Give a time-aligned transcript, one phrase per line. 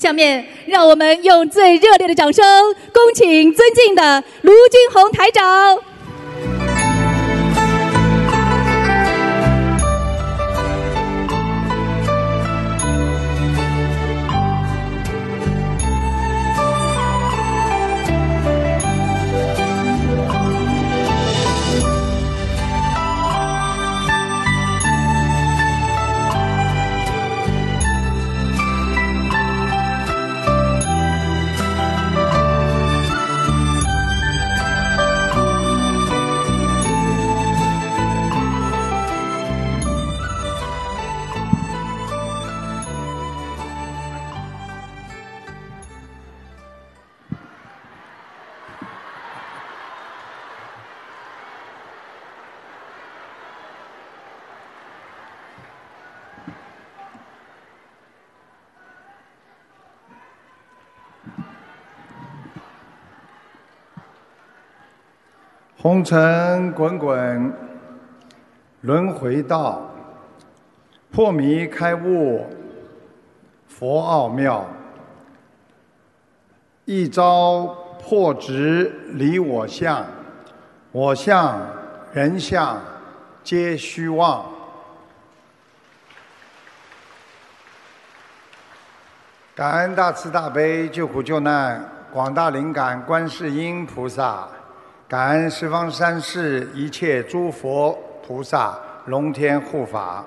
[0.00, 2.42] 下面，让我们用最热烈的掌声，
[2.90, 5.78] 恭请尊敬的卢军红台长。
[65.90, 67.52] 红尘滚滚，
[68.82, 69.82] 轮回道，
[71.10, 72.46] 破迷开悟，
[73.66, 74.64] 佛奥妙。
[76.84, 77.66] 一朝
[78.00, 80.06] 破执离我相，
[80.92, 81.60] 我相
[82.12, 82.80] 人相
[83.42, 84.46] 皆虚妄。
[89.56, 94.46] 感恩大慈大悲救苦救难广大灵感观世音菩萨。
[95.10, 100.24] 感恩十方三世一切诸佛菩萨龙天护法，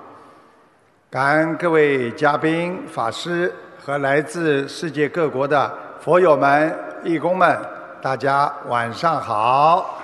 [1.08, 3.50] 感恩各位嘉宾、法师
[3.82, 7.58] 和来自世界各国的佛友们、义工们，
[8.02, 10.02] 大家晚上好！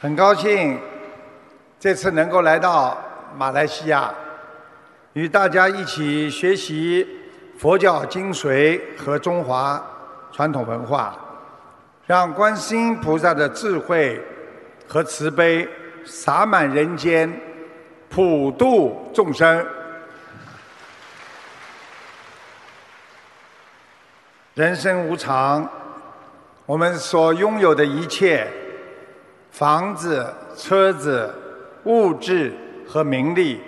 [0.00, 0.76] 很高兴
[1.78, 2.98] 这次能够来到
[3.36, 4.12] 马来西亚，
[5.12, 7.20] 与大家一起学习。
[7.56, 9.80] 佛教精髓和中华
[10.34, 11.16] 传统文化，
[12.08, 14.20] 让观世音菩萨的智慧
[14.88, 15.68] 和慈悲
[16.04, 17.32] 洒满人间，
[18.10, 19.64] 普度众生。
[24.54, 25.70] 人生无常，
[26.66, 28.44] 我们所拥有的一切——
[29.52, 31.32] 房子、车子、
[31.84, 32.52] 物质
[32.84, 33.60] 和名利，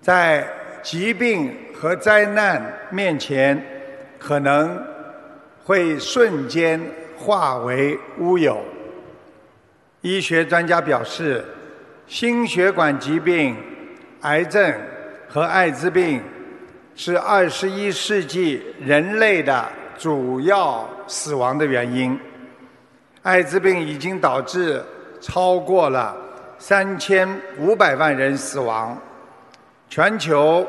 [0.00, 0.48] 在
[0.82, 1.54] 疾病。
[1.78, 3.62] 和灾难面前，
[4.18, 4.82] 可能
[5.66, 6.80] 会瞬间
[7.18, 8.56] 化为乌有。
[10.00, 11.44] 医学专家表示，
[12.06, 13.56] 心血管疾病、
[14.20, 14.72] 癌症
[15.28, 16.22] 和艾滋病
[16.94, 19.68] 是二十一世纪人类的
[19.98, 22.16] 主要死亡的原因。
[23.22, 24.80] 艾滋病已经导致
[25.20, 26.16] 超过了
[26.60, 27.28] 三千
[27.58, 28.96] 五百万人死亡，
[29.90, 30.64] 全球。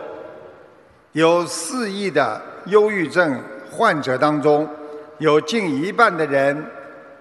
[1.13, 3.41] 有四亿的忧郁症
[3.71, 4.67] 患者当中，
[5.19, 6.65] 有近一半的人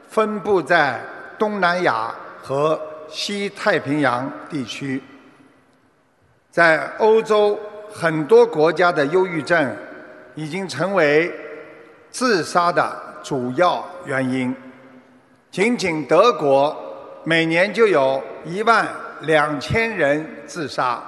[0.09, 1.01] 分布在
[1.39, 5.03] 东南亚和西太平洋地区。
[6.51, 7.59] 在欧洲
[7.93, 9.77] 很多国家的忧郁症
[10.35, 11.33] 已经成为
[12.11, 14.55] 自杀的主要原因。
[15.51, 16.77] 仅仅德国
[17.25, 18.87] 每年就有一万
[19.23, 21.03] 两千人自杀。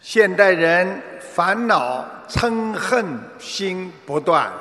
[0.00, 3.04] 现代人烦恼嗔恨
[3.38, 4.52] 心不断，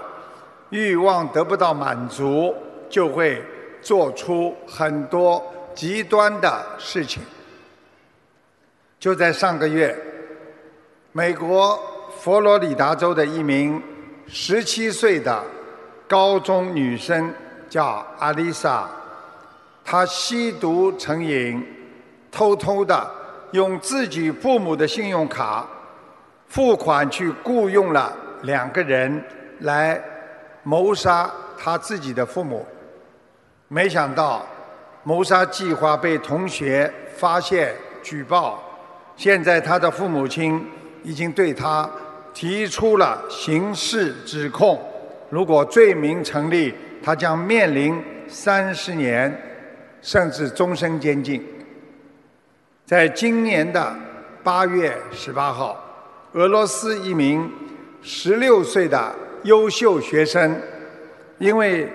[0.69, 2.53] 欲望得不到满足，
[2.89, 3.41] 就会
[3.81, 5.43] 做出很多
[5.73, 7.21] 极端的事情。
[8.99, 9.95] 就在上个月，
[11.11, 11.79] 美国
[12.19, 13.81] 佛罗里达州的一名
[14.27, 15.43] 十七岁的
[16.07, 17.33] 高中女生
[17.69, 18.89] 叫阿丽莎，
[19.83, 21.63] 她吸毒成瘾，
[22.31, 23.11] 偷偷的。
[23.51, 25.65] 用自己父母的信用卡
[26.49, 28.11] 付款去雇佣了
[28.41, 29.23] 两个人
[29.59, 30.01] 来
[30.65, 32.65] 谋杀他自己的父母，
[33.67, 34.43] 没想到
[35.03, 38.61] 谋杀计划被同学发现举报，
[39.15, 40.67] 现在他的父母亲
[41.03, 41.87] 已经对他
[42.33, 44.81] 提出了刑事指控，
[45.29, 46.73] 如果罪名成立，
[47.03, 49.31] 他将面临三十年
[50.01, 51.45] 甚至终身监禁。
[52.87, 53.95] 在今年的
[54.43, 55.79] 八月十八号，
[56.33, 57.51] 俄罗斯一名
[58.01, 59.15] 十六岁的
[59.45, 60.59] 优秀学生，
[61.37, 61.87] 因为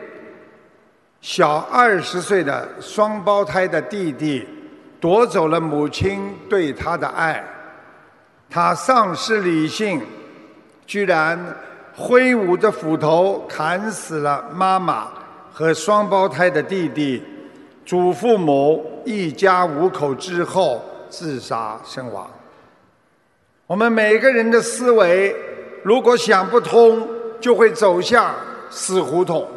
[1.20, 4.47] 小二十岁的双胞胎的弟弟
[5.00, 7.44] 夺走了母亲对他的爱，
[8.49, 10.00] 他丧失理性，
[10.87, 11.38] 居然
[11.94, 15.08] 挥舞着斧头砍死了妈妈
[15.52, 17.23] 和双胞胎的弟弟。
[17.85, 22.31] 祖父母一家五口之后自杀身亡。
[23.67, 25.35] 我们每个人的思维，
[25.82, 27.08] 如果想不通，
[27.40, 28.34] 就会走向
[28.69, 29.48] 死胡同。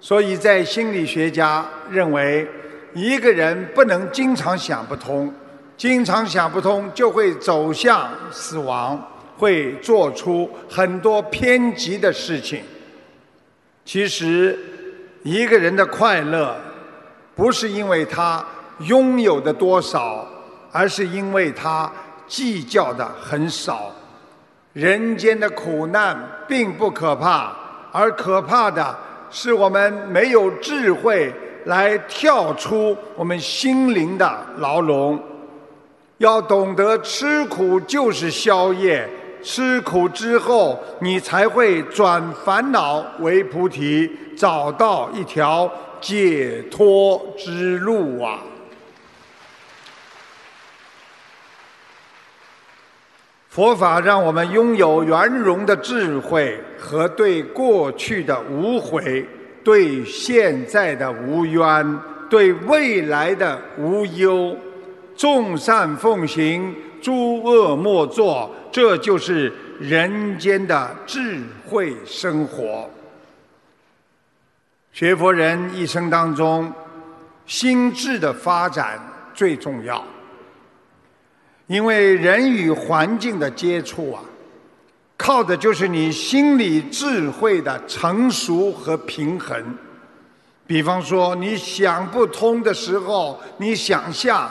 [0.00, 2.48] 所以在心理学家认为，
[2.94, 5.32] 一个人不能经常想不通，
[5.76, 9.00] 经常想不通就会走向死亡，
[9.36, 12.62] 会做出很多偏激的事情。
[13.84, 14.58] 其实，
[15.22, 16.56] 一个人的快乐，
[17.34, 18.44] 不是因为他
[18.80, 20.26] 拥有的多少，
[20.70, 21.90] 而是因为他
[22.26, 23.90] 计较的很少。
[24.78, 26.16] 人间的苦难
[26.46, 27.52] 并不可怕，
[27.90, 28.96] 而可怕的。
[29.28, 31.34] 是我们没有智慧
[31.64, 35.20] 来跳出我们心灵的牢笼，
[36.18, 39.04] 要懂得吃苦就是宵夜，
[39.42, 45.68] 吃苦之后，你才会转烦恼为菩提，找到一条
[46.00, 48.38] 解脱之路啊！
[53.58, 59.26] 佛法让我们拥有圆融的智慧和对过去的无悔、
[59.64, 61.98] 对现在的无冤、
[62.30, 64.56] 对未来的无忧。
[65.16, 66.72] 众善奉行，
[67.02, 72.88] 诸恶莫作，这就是人间的智慧生活。
[74.92, 76.72] 学佛人一生当中，
[77.44, 79.00] 心智的发展
[79.34, 80.04] 最重要。
[81.68, 84.20] 因为人与环境的接触啊，
[85.18, 89.62] 靠的就是你心理智慧的成熟和平衡。
[90.66, 94.50] 比方说，你想不通的时候，你想象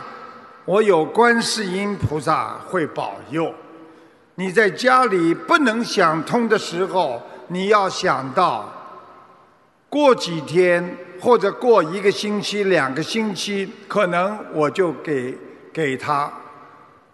[0.65, 3.51] 我有观世音菩萨会保佑；
[4.35, 8.71] 你在家里不能想通的时候，你要想到
[9.89, 15.35] 过几天或者过一个星期、两个星期，可能我就给
[15.73, 16.31] 给他。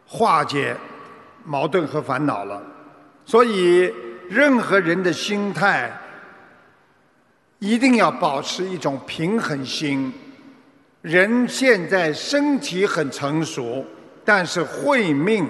[0.05, 0.75] 化解
[1.44, 2.61] 矛盾和烦恼了，
[3.25, 3.91] 所以
[4.29, 5.91] 任何人的心态
[7.59, 10.13] 一定要保持一种平衡心。
[11.01, 13.85] 人现在身体很成熟，
[14.23, 15.50] 但是慧命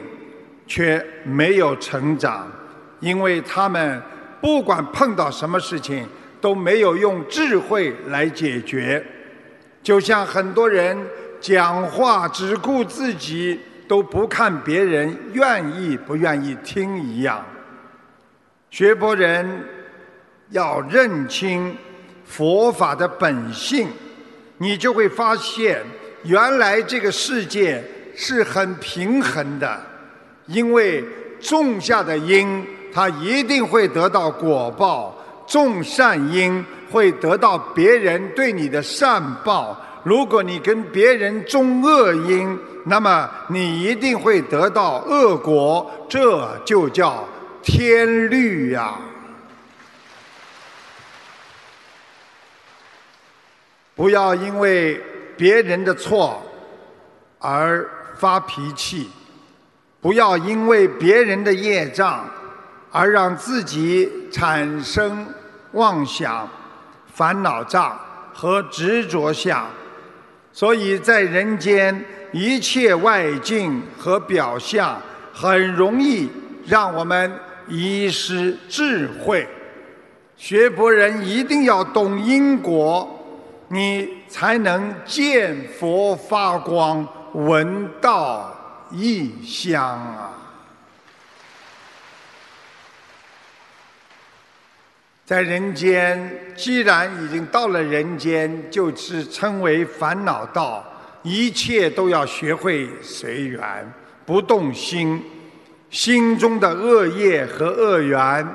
[0.65, 2.51] 却没有成长，
[2.99, 4.01] 因为他们
[4.41, 6.07] 不管碰到什么事情
[6.39, 9.05] 都没有用智慧来解决。
[9.83, 10.97] 就像很多人
[11.41, 13.59] 讲话只顾自己。
[13.93, 17.45] 都不看别人愿意不愿意听一样，
[18.71, 19.47] 学佛人
[20.49, 21.77] 要认清
[22.25, 23.87] 佛法的本性，
[24.57, 25.79] 你就会发现，
[26.23, 27.83] 原来这个世界
[28.15, 29.79] 是很平衡的，
[30.47, 31.05] 因为
[31.39, 35.13] 种下的因，它一定会得到果报；
[35.45, 39.79] 种善因，会得到别人对你的善报。
[40.03, 47.27] 如果你跟别人种恶因，那么你一定会得到恶果，这就叫
[47.61, 48.97] 天律呀！
[53.95, 54.99] 不要因为
[55.37, 56.43] 别人的错
[57.39, 57.87] 而
[58.17, 59.09] 发脾气，
[60.01, 62.27] 不要因为别人的业障
[62.91, 65.25] 而让自己产生
[65.73, 66.49] 妄想、
[67.13, 67.97] 烦恼障
[68.33, 69.67] 和执着相。
[70.51, 76.29] 所以在人间，一切外境和表象很容易
[76.65, 79.47] 让我们遗失智慧。
[80.35, 83.07] 学佛人一定要懂因果，
[83.69, 88.53] 你才能见佛发光，闻道
[88.91, 90.33] 异香啊！
[95.25, 100.83] 在人间，既然已经到了人间，就是称为烦恼道。
[101.23, 103.91] 一切都要学会随缘，
[104.25, 105.23] 不动心。
[105.89, 108.47] 心中的恶业和恶缘，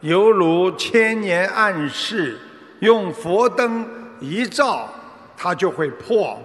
[0.00, 2.38] 犹如千年暗示，
[2.80, 3.84] 用佛灯
[4.20, 4.88] 一照，
[5.36, 6.40] 它就会破。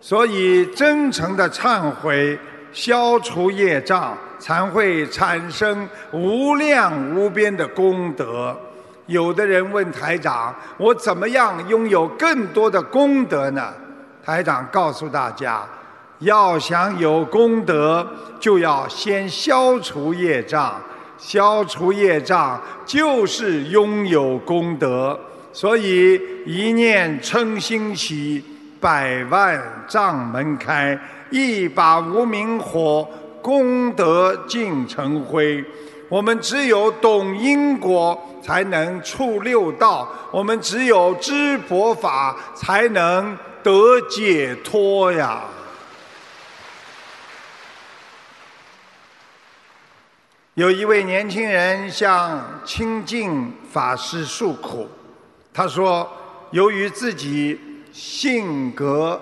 [0.00, 2.36] 所以，真诚的忏悔，
[2.72, 8.56] 消除业障，才会产生无量无边的功德。
[9.06, 13.72] 有的人问台长：“我怎么样拥有更多的功德呢？”
[14.26, 15.62] 台长告诉大家：
[16.18, 18.04] 要想有功德，
[18.40, 20.82] 就要先消除业障。
[21.16, 25.16] 消除业障就是拥有功德。
[25.52, 28.42] 所以一念嗔心起，
[28.80, 30.98] 百万障门开；
[31.30, 33.08] 一把无名火，
[33.40, 35.64] 功德尽成灰。
[36.08, 43.36] 我们只有懂因果，才能触六道；我们只有知佛法，才能
[43.66, 45.42] 得解脱呀。
[50.54, 54.88] 有一位年轻人向清净法师诉苦，
[55.52, 56.08] 他说
[56.52, 57.60] ：“由于自己
[57.92, 59.20] 性格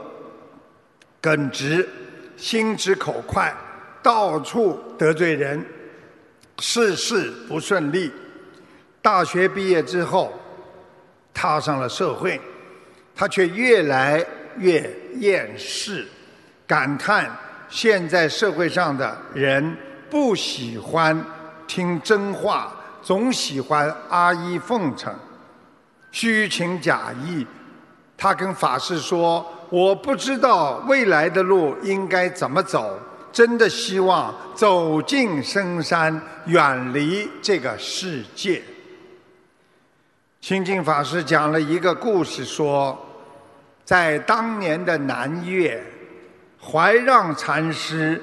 [1.23, 1.89] 耿直，
[2.37, 3.51] 心直口快，
[4.03, 5.65] 到处得罪人，
[6.59, 8.13] 事事不顺利。
[9.01, 10.39] 大学毕业之后，
[11.33, 12.39] 踏上了社会，
[13.15, 14.25] 他却越来
[14.57, 16.07] 越厌世，
[16.67, 17.31] 感叹
[17.69, 19.77] 现在社会上的人。”
[20.11, 21.25] 不喜欢
[21.67, 25.13] 听真话，总喜欢阿谀奉承、
[26.13, 27.45] 虚情假意。
[28.17, 32.97] 他跟法师说：“我不知道未来的路应该怎么走，
[33.33, 38.63] 真的希望走进深山，远离这个世界。”
[40.47, 42.95] 清净法师讲了一个故事，说，
[43.83, 45.83] 在当年的南岳，
[46.63, 48.21] 怀让禅师。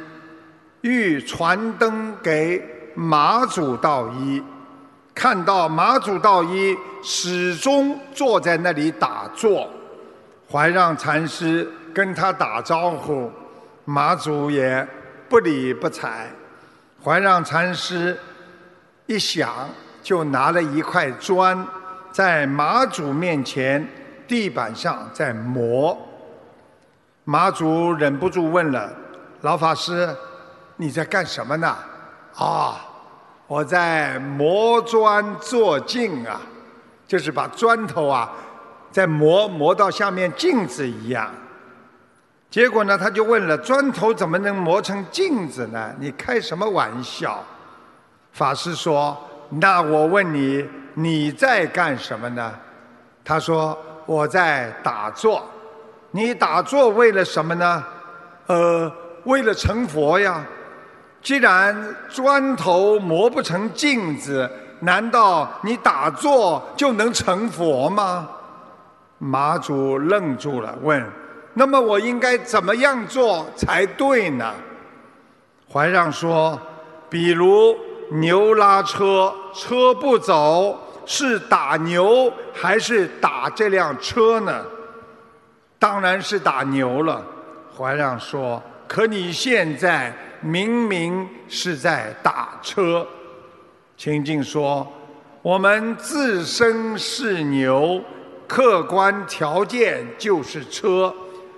[0.82, 2.64] 欲传灯给
[2.94, 4.44] 马祖道一，
[5.16, 9.68] 看到马祖道一始终坐在那里打坐，
[10.48, 13.32] 怀让禅师跟他打招呼，
[13.84, 14.88] 马祖也
[15.28, 16.28] 不理不睬。
[17.04, 18.16] 怀让禅师
[19.08, 19.68] 一想，
[20.04, 21.68] 就拿了一块砖，
[22.12, 23.88] 在马祖面前
[24.28, 25.98] 地板上在磨。
[27.24, 28.92] 马祖忍不住问了
[29.42, 30.10] 老法师。
[30.78, 31.78] 你在干什么呢？
[32.36, 32.82] 啊，
[33.46, 36.42] 我在磨砖做镜啊，
[37.08, 38.32] 就是把砖头啊，
[38.90, 41.30] 在磨磨到像面镜子一样。
[42.50, 45.94] 结果呢，他就问了：砖头怎么能磨成镜子呢？
[46.00, 47.44] 你开什么玩笑？
[48.32, 49.16] 法师说：
[49.50, 52.54] 那我问你，你在干什么呢？
[53.24, 55.44] 他说：我在打坐。
[56.12, 57.84] 你打坐为了什么呢？
[58.48, 58.92] 呃，
[59.24, 60.44] 为了成佛呀。
[61.22, 68.28] 既然砖头磨不成镜子，难道你打坐就能成佛吗？
[69.20, 71.06] 马祖愣住了，问
[71.54, 74.52] ：“那么我应该怎么样做才对呢？”
[75.72, 76.60] 怀让说
[77.08, 77.78] ：“比如
[78.12, 84.66] 牛拉车，车不走，是打牛还是打这辆车呢？
[85.80, 87.26] 当然是打牛了。”
[87.76, 90.14] 怀亮说：“可你现在……”
[90.44, 93.08] 明明是在打车，
[93.96, 94.92] 清净说
[95.44, 98.02] ：“我们自身是牛，
[98.48, 101.14] 客观条件就是车，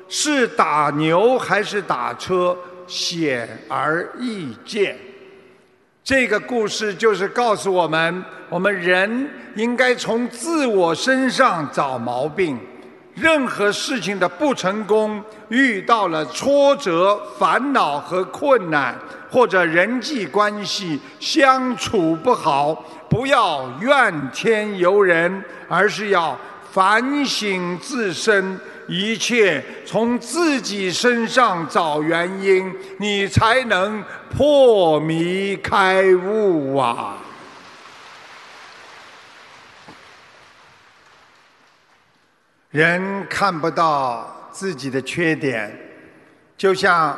[0.10, 4.98] 是打牛还是打车，显而易见。”
[6.04, 12.60] 这个故事就是告诉我们：我们人应该从自我身上找毛病。
[13.14, 18.94] 任何事情的不成功，遇到了挫折、烦恼和困难，
[19.32, 22.74] 或者人际关系相处不好，
[23.08, 26.38] 不要怨天尤人，而是要
[26.70, 37.18] 反省自身，一切从自己身上找原因，你才能破迷开悟啊！
[42.72, 45.72] 人看不到自己的缺点，
[46.58, 47.18] 就像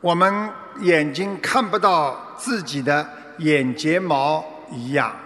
[0.00, 3.08] 我们眼睛看不到自己的
[3.38, 5.16] 眼睫毛一样。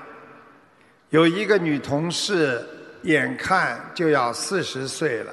[1.11, 2.64] 有一个女同事，
[3.02, 5.32] 眼看就要四十岁了，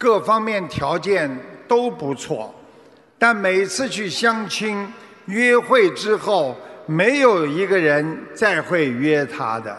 [0.00, 1.30] 各方面条件
[1.68, 2.54] 都不错，
[3.18, 4.90] 但每次去相亲
[5.26, 9.76] 约会之后，没有一个人再会约他的。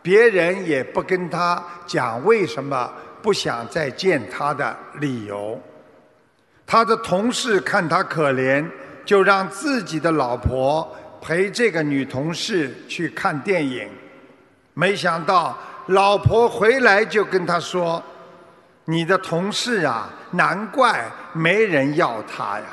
[0.00, 5.60] 别人也不跟他讲为什么不想再见他的理由。
[6.66, 8.66] 他的同事看他可怜，
[9.04, 13.86] 就让自己的老婆陪这个女同事去看电影。
[14.72, 15.58] 没想到
[15.88, 18.02] 老婆回来就跟他说
[18.90, 21.04] ：“你的同事啊，难怪
[21.34, 22.64] 没人要他呀！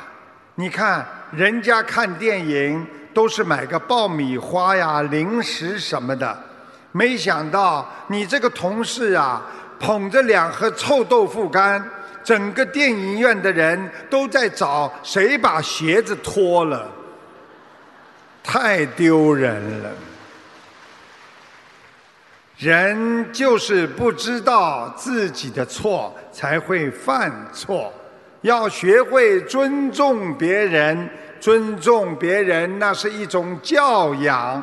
[0.54, 6.34] 你看人家看电影都是买个爆米花呀、零食什么的。”
[6.92, 9.42] 没想到你这个同事啊，
[9.78, 11.86] 捧着两盒臭豆腐干，
[12.24, 16.88] 整个电影院的人都在找谁把鞋子脱了，
[18.42, 19.90] 太丢人了。
[22.58, 27.92] 人就是不知道自己的错，才会犯错。
[28.40, 31.06] 要学会尊重别人，
[31.38, 34.62] 尊重别人那是一种教养。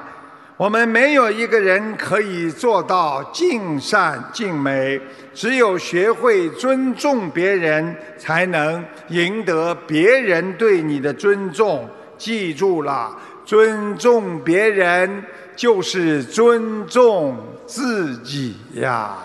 [0.58, 5.00] 我们没有一个人可以做到尽善尽美，
[5.32, 11.88] 只有学会尊重别人，才能赢得别人对你的尊重。
[12.18, 15.24] 记住了，尊重别人
[15.56, 19.18] 就是尊重自己呀。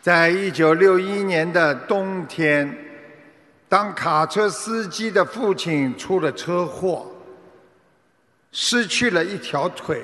[0.00, 2.76] 在一九六一年的冬天，
[3.68, 7.06] 当卡车司机的父亲出了车祸，
[8.52, 10.02] 失去了一条腿，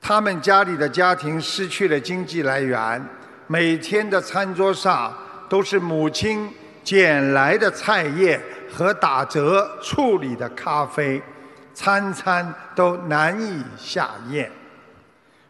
[0.00, 3.04] 他们家里的家庭失去了经济来源，
[3.48, 5.12] 每天的餐桌上
[5.48, 6.48] 都是母亲
[6.88, 8.40] 捡来的菜叶
[8.72, 11.20] 和打折处理的咖啡，
[11.74, 14.50] 餐餐都难以下咽。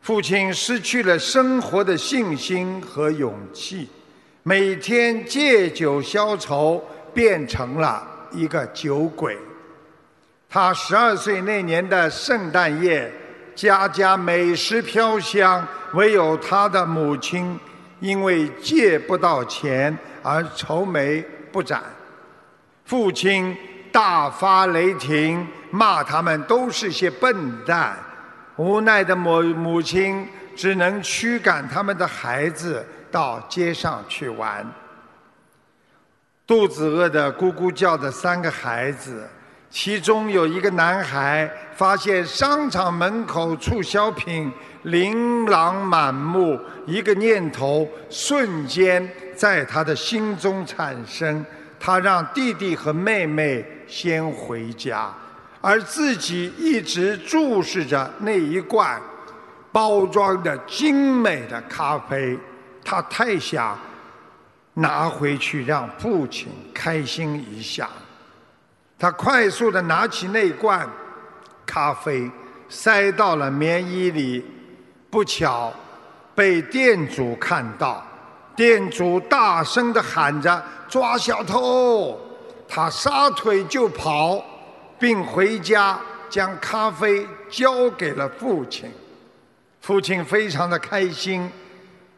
[0.01, 3.89] 父亲失去了生活的信心和勇气，
[4.43, 9.39] 每天借酒消愁，变成了一个酒鬼。
[10.51, 13.13] 他十二岁那年的圣诞夜，
[13.55, 17.57] 家家美食飘香，唯有他的母亲
[18.01, 19.97] 因为借不到钱
[20.29, 21.83] 而愁眉不展。
[22.85, 23.57] 父亲
[23.91, 27.97] 大发雷霆，骂他们都是些笨蛋。
[28.57, 34.67] 无奈的母母亲只能驱赶他们的孩子到街上去玩。
[36.47, 39.29] 肚子饿的咕咕叫的三个孩子，
[39.71, 44.51] 其中有一个男孩发现商场门口促销品
[44.85, 49.07] 琳琅满目，一个念头瞬间
[49.37, 51.45] 在他的心中产生：
[51.79, 55.13] 他让弟弟和妹妹先回家。
[55.61, 58.99] 而自己一直注视着那一罐
[59.71, 62.39] 包装的精美的咖啡，
[62.85, 63.79] 他太想
[64.75, 67.89] 拿回去让父亲开心一下。
[68.99, 70.89] 他快速的拿起那罐
[71.65, 72.31] 咖啡，
[72.69, 74.45] 塞到了棉衣里，
[75.09, 75.73] 不巧
[76.35, 78.05] 被店主看到，
[78.57, 82.19] 店主大声的喊着：“抓小偷！”
[82.69, 84.45] 他撒腿就跑。
[85.01, 85.97] 并回家
[86.29, 88.91] 将咖啡交给了父亲，
[89.81, 91.49] 父亲非常的开心，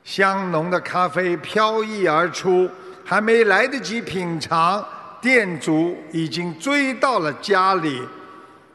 [0.03, 2.67] 香浓的咖啡飘溢而出，
[3.05, 4.83] 还没来得及品尝，
[5.21, 8.03] 店主已经追到了家里，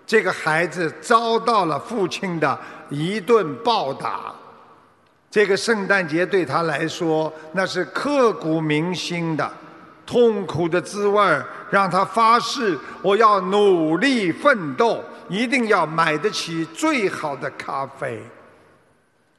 [0.06, 2.58] 这个孩子遭到了父亲的
[2.90, 4.34] 一顿暴打，
[5.32, 9.52] 这个圣诞节对他来说那是刻骨铭心的。
[10.06, 18.22] 痛苦的滋味让他发誓：我要努力奋斗，一定要买得起最好的咖啡。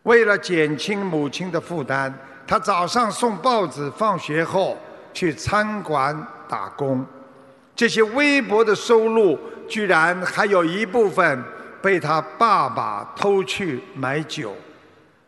[0.02, 2.12] 为了减轻母亲的负担，
[2.48, 4.76] 他早上送报纸，放学后
[5.14, 7.04] 去餐馆打工。
[7.74, 11.44] 这些微薄的收入，居然还有一部分
[11.82, 14.56] 被他爸爸偷去买酒，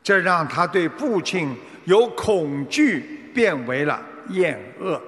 [0.02, 1.54] 这让他对父亲
[1.84, 4.00] 由恐惧变为了
[4.30, 5.00] 厌恶。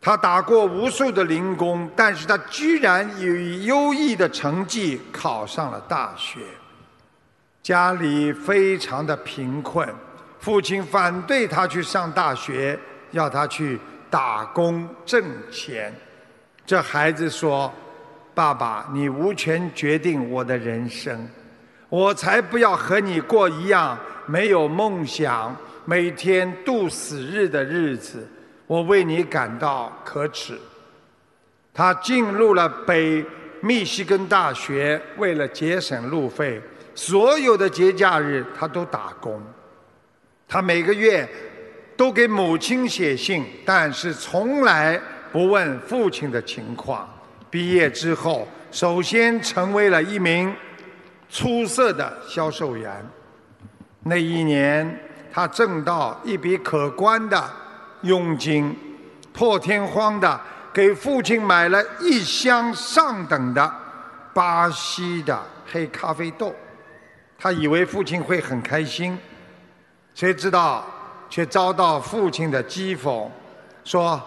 [0.00, 6.38] 他打过无数的零工，但是他居然以优异的成绩考上了大学。
[7.60, 9.86] 家里非常的贫困，
[10.38, 12.78] 父亲反对他去上大学，
[13.10, 13.78] 要他去
[14.10, 15.94] 打工挣钱。
[16.66, 17.72] 这孩子说
[18.34, 21.28] ：“爸爸，你无权决定我的人生，
[21.88, 28.26] 我才不要和你过一样没有梦想、每天度死日的日子。”
[28.68, 30.58] 我为你感到可耻。
[31.72, 33.24] 他进入了北
[33.62, 36.60] 密西根大学，为了节省路费，
[36.94, 39.42] 所有的节假日他都打工。
[40.46, 41.26] 他每个月
[41.98, 44.96] 都给母亲写信，但是从来
[45.32, 47.06] 不问父亲的情况。
[47.50, 50.54] 毕业之后，首先成为了一名
[51.28, 53.04] 出色的销售员。
[54.04, 55.00] 那一年，
[55.32, 57.50] 他挣到一笔可观的。
[58.02, 58.72] 佣金，
[59.32, 60.40] 破天荒的
[60.72, 63.74] 给父亲买了一箱上等的
[64.32, 66.54] 巴西的黑咖啡豆，
[67.36, 69.18] 他以为父亲会很开心，
[70.14, 70.86] 谁知道
[71.28, 73.28] 却遭到父亲的讥讽，
[73.84, 74.20] 说：“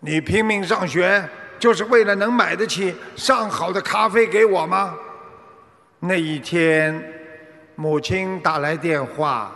[0.00, 4.94] 你拼命上学就是为了能买得起上好的咖啡给我吗？”
[6.00, 7.02] 那一天，
[7.76, 9.52] 母亲打来电话，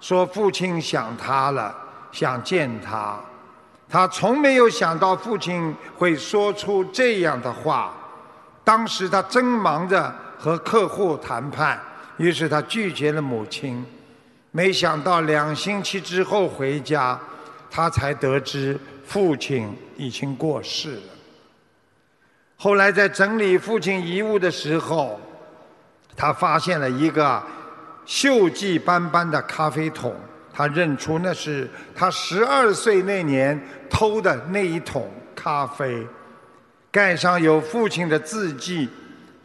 [0.00, 1.76] 说父亲想他了。
[2.12, 3.20] 想见他，
[3.88, 7.94] 他从没有想到父亲会说出这样的话。
[8.64, 11.80] 当时他正忙着和客户谈判，
[12.16, 13.86] 于是他拒绝了母亲。
[14.50, 17.18] 没想到两星期之后回家，
[17.70, 21.02] 他才得知父亲已经过世了。
[22.56, 25.20] 后来在整理父亲遗物的时候，
[26.16, 27.42] 他发现了一个
[28.06, 30.14] 锈迹斑斑的咖啡桶。
[30.52, 33.58] 他认出那是他十二岁那年
[33.88, 36.04] 偷的那一桶咖啡，
[36.90, 38.88] 盖上有父亲的字迹，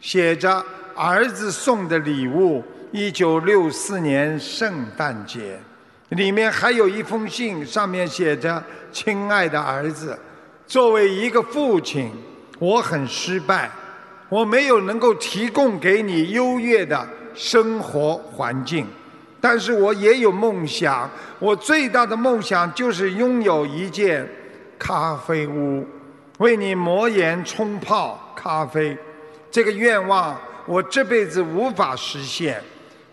[0.00, 0.62] 写着
[0.94, 2.62] 儿子送的礼物，
[2.98, 5.60] 一九六四年圣诞节。
[6.08, 10.18] 里面还有一封信，上面写着：“亲爱的儿子，
[10.66, 12.10] 作为一个父亲，
[12.58, 13.70] 我很失败，
[14.30, 18.86] 我没有能够提供给你优越的生活环境，
[19.42, 21.10] 但是我也有梦想。
[21.38, 24.26] 我最大的梦想就是拥有一间
[24.78, 25.86] 咖啡屋，
[26.38, 28.96] 为你磨研冲泡咖啡。
[29.50, 32.58] 这个愿望我这辈子无法实现。”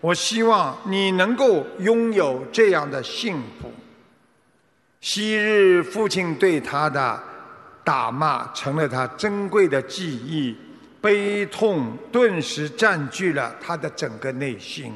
[0.04, 3.72] 我希望你能够拥有这样的幸福。
[5.00, 7.18] 昔日父亲对他的
[7.82, 10.54] 打骂成了他珍贵的记忆，
[11.00, 14.92] 悲痛顿时占据了他的整个内心。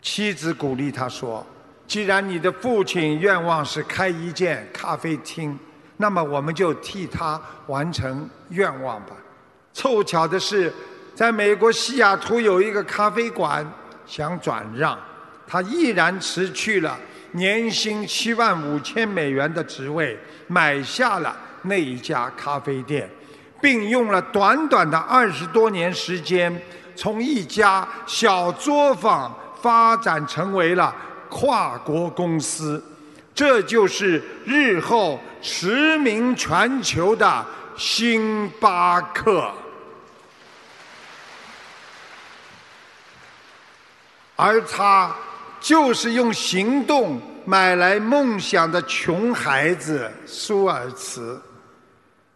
[0.00, 1.46] 妻子鼓励他说
[1.86, 5.58] ：“既然你的父亲愿望是开一间咖啡厅，
[5.98, 9.14] 那么我们就替他完成愿望吧。”
[9.74, 10.72] 凑巧的是。
[11.14, 13.64] 在美国西雅图有一个咖啡馆
[14.04, 14.98] 想转让，
[15.46, 16.98] 他毅然辞去了
[17.32, 23.08] 年薪七万五千美元的职位，买下了那一家咖啡店，
[23.60, 26.60] 并用了短短的二十多年时间，
[26.96, 30.94] 从一家小作坊发展成为了
[31.28, 32.82] 跨国公司。
[33.32, 37.44] 这就是日后驰名全球的
[37.76, 39.52] 星巴克。
[44.36, 45.14] 而他
[45.60, 51.40] 就是用行动买来梦想的穷孩子舒尔茨。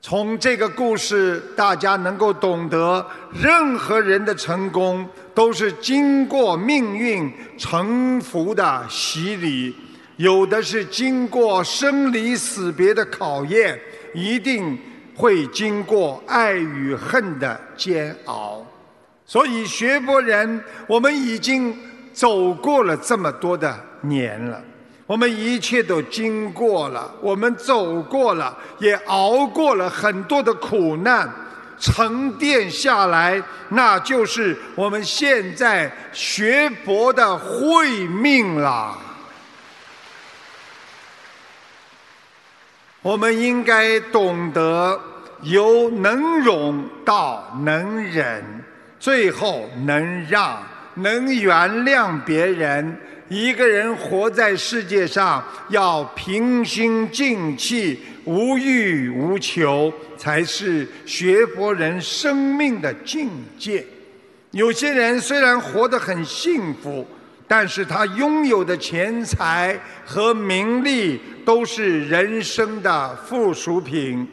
[0.00, 9.74] 从这个故事，大家能够懂得，任何人的成功都是经过命运沉浮的洗礼，
[10.16, 13.78] 有的是经过生离死别的考验，
[14.14, 14.78] 一定
[15.16, 18.64] 会经过爱与恨的煎熬。
[19.28, 21.78] 所以，学佛人，我们已经。
[22.10, 24.60] 走过了这么多的年了，
[25.06, 31.32] 我们一切都经过了，我们走过了，也熬过了很多的苦难，
[31.78, 38.98] 沉淀下来，那就是我们现在学佛的慧命了。
[43.00, 45.00] 我们应该懂得
[45.42, 48.57] 由能容到能忍，
[48.98, 50.62] 最后能让。
[51.00, 52.96] 能原谅别人，
[53.28, 63.86] 一个人活在世界上要平心静气、无欲无求，才是学佛人生命的境界。
[64.50, 67.06] 有些人虽然活得很幸福，
[67.46, 74.26] 但是他拥有的钱财和名利都是人生的附属品，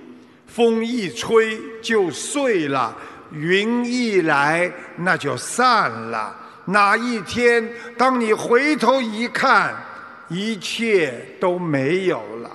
[0.48, 2.98] 风一吹就碎了，
[3.32, 6.36] 云一来那就散了。
[6.66, 9.76] 哪一天，当你回头一看，
[10.30, 12.52] 一切都没有了。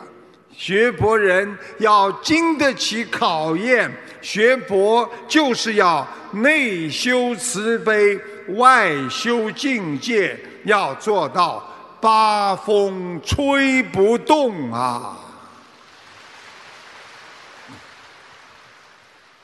[0.53, 8.19] 学佛人要经得起考验，学佛就是要内修慈悲，
[8.57, 11.65] 外修境界，要做到
[12.01, 15.17] 八风吹不动啊！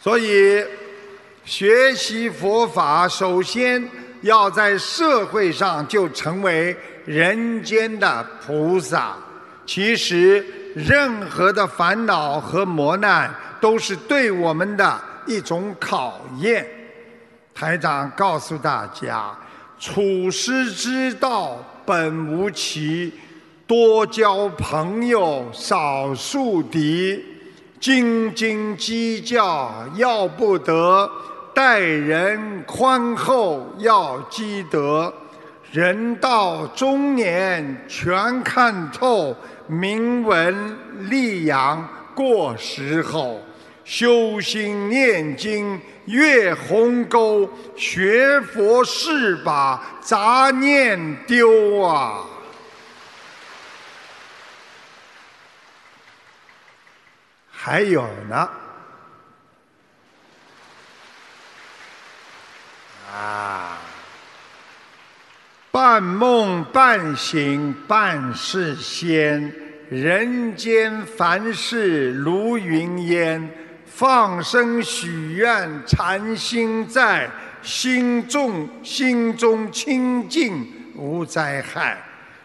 [0.01, 0.63] 所以，
[1.47, 3.83] 学习佛法，首先。
[4.23, 9.15] 要在社会上就成为人间的菩萨。
[9.65, 16.67] 其实，任何的烦恼和磨难都是对我们的一种考验。
[17.55, 19.33] 台长告诉大家：
[19.79, 23.13] 处世之道本无奇，
[23.65, 27.23] 多交朋友，少树敌。
[27.79, 31.09] 斤斤计较要不得。
[31.57, 35.11] 待人宽厚要积德，
[35.73, 39.35] 人到中年全看透，
[39.67, 40.77] 名闻
[41.09, 43.41] 利养过时候，
[43.87, 52.23] 修心念经越鸿沟，学佛是把杂念丢啊！
[57.51, 58.47] 还有呢。
[63.17, 63.79] 啊！
[65.71, 69.53] 半梦半醒半是仙，
[69.91, 73.51] 人间凡事如云烟。
[73.85, 77.31] 放生许愿禅心在，
[77.63, 81.99] 心中心中清净无灾害。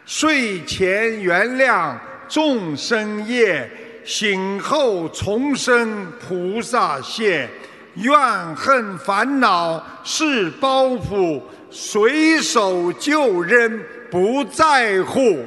[0.06, 1.96] 睡前原谅
[2.30, 3.70] 众生业，
[4.06, 7.50] 醒后重生菩萨现。
[7.96, 15.46] 怨恨烦恼是包袱，随手就扔，不在乎。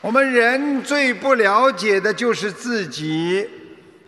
[0.00, 3.48] 我们人最不了解的就是自己。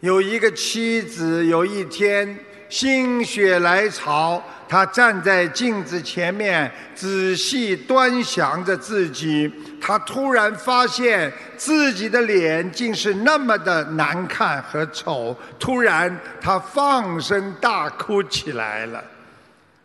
[0.01, 9.53] 有一个妻子，有一天心血来潮，她站在镜子前面，仔细端详着自己。
[9.81, 15.37] 她突然发现自己的脸竟是那么的难看和丑。
[15.59, 19.03] 突然，她放声大哭起来了。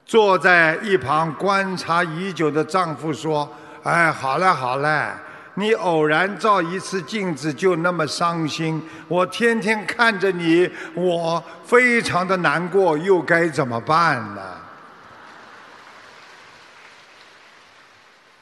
[0.05, 3.47] 坐在一旁观察已久的丈夫说
[3.83, 5.13] ：“哎，好了好了。”
[5.55, 14.41] 你偶然照一次镜子就那么伤心，我天天看着你，我非常的难过，又该怎么办呢？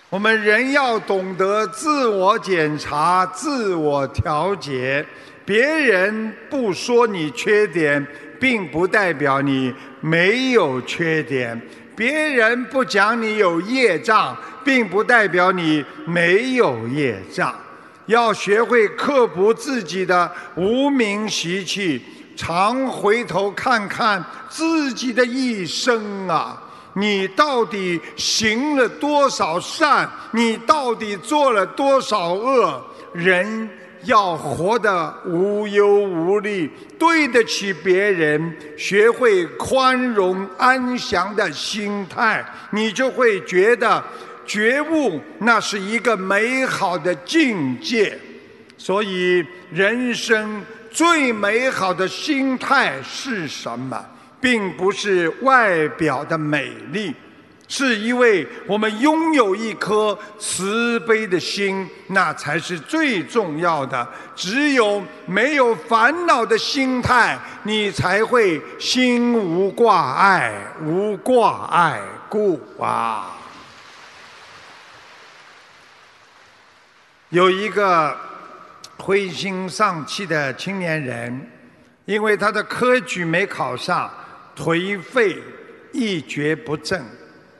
[0.09, 5.05] 我们人要懂得自我检查、自我调节，
[5.43, 8.07] 别人不说你缺点，
[8.39, 11.61] 并不代表你没有缺点。
[11.93, 17.53] 别人不讲你有业障，并不代表你没有业障。
[18.05, 22.01] 要学会克服自己的无名习气，
[22.33, 26.63] 常回头看看自己的一生啊！
[26.97, 30.09] 你到底行了多少善？
[30.31, 32.83] 你到底做了多少恶？
[33.13, 33.69] 人。
[34.03, 44.01] 要活得无忧无虑，对得起别人，学会宽容安详的心态，你就会觉得
[44.45, 48.17] 觉悟那是一个美好的境界。
[48.77, 54.05] 所以，人生最美好的心态是什么？
[54.39, 57.15] 并不是外表的美丽。
[57.69, 64.07] 是因为我们拥有一颗慈悲的心，那才是最重要的。
[64.33, 73.33] 只有没有烦恼的心态，你才会心无挂碍，无挂碍故啊。
[77.27, 78.17] 有一个
[78.95, 81.51] 灰心丧气的青年人，
[82.05, 84.09] 因为他的科举没考上，
[84.57, 85.37] 颓废，
[85.93, 86.99] 一蹶不振。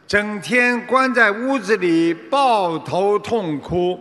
[0.08, 4.00] 整天关在屋子里抱头痛哭。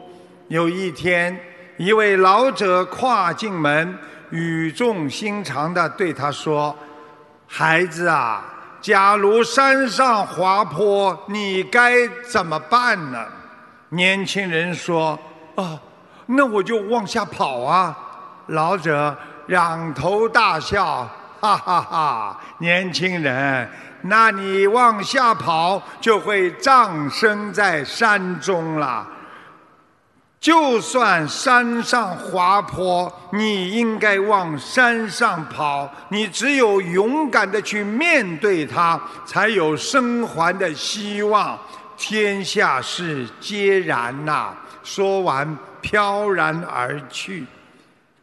[0.49, 1.39] 有一天，
[1.77, 3.99] 一位老者跨进门，
[4.31, 6.75] 语重心长地对他说
[7.47, 8.45] ：“孩子啊，
[8.81, 13.27] 假如山上滑坡，你该怎么办呢？”
[13.91, 15.19] 年轻人说
[15.57, 15.79] ：“啊，
[16.27, 17.97] 那我就往下跑啊！”
[18.49, 19.17] 老者
[19.49, 21.09] 仰头大笑
[21.47, 23.69] ：“哈哈哈，年轻人。”
[24.03, 29.07] 那你往下跑，就会葬身在山中了。
[30.39, 35.91] 就算山上滑坡，你应该往山上跑。
[36.11, 41.59] 你只有勇敢的去面对它，才有生还的希望。
[41.97, 44.55] 天下事皆然呐！
[44.85, 47.45] 说完，飘然而去。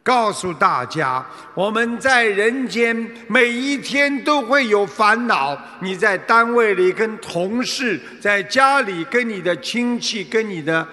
[0.04, 2.94] 告诉大家，我们在人间
[3.26, 5.58] 每一天都会有烦恼。
[5.80, 10.86] 你在单位里跟同事，在家里跟你的亲戚、跟你的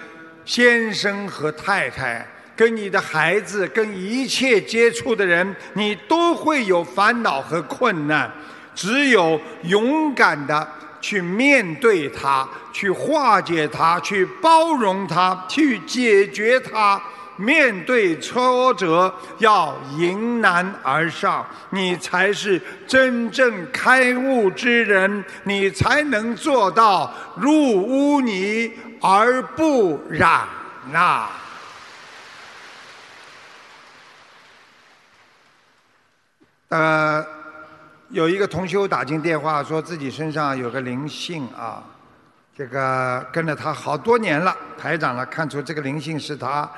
[0.46, 8.32] 先生和太太、跟你的孩子、跟一切接触的人，你都会有烦恼和困难。
[8.74, 10.66] 只有勇敢的
[11.02, 16.98] 去面对它，去化解它，去包容它，去解决它。
[17.36, 30.46] 面对挫折，要迎难而上，你才是真正开悟之人，你才能做到入污泥而不染
[30.90, 31.28] 呐。
[36.68, 37.26] 呃，
[38.10, 41.82] 有一个同修打进电话，说自己身上有个灵性啊，
[42.56, 46.70] 这个跟了他好多年了，台长呢看出这个灵性是他。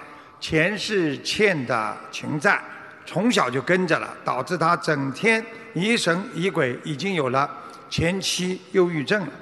[0.45, 2.61] 前世欠的情债，
[3.07, 7.51] 从小就跟着了，导致他整天疑神疑鬼，已经有了
[7.89, 9.33] 前期忧郁症了，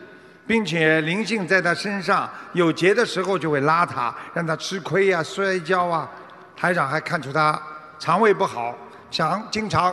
[0.47, 6.09] 并且灵性在他身上有劫的时候就会拉他，让他吃亏呀、摔跤啊。
[6.57, 7.61] 台长还看出他
[7.99, 8.73] 肠胃不好，
[9.11, 9.93] 想经常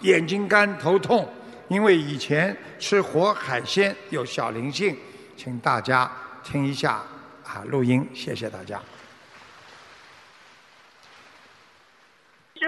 [0.00, 1.32] 眼睛干、头痛，
[1.68, 4.96] 因为以前吃活海鲜有小灵性，
[5.36, 6.10] 请大家
[6.42, 7.00] 听一下
[7.44, 8.80] 啊录音，谢谢大家。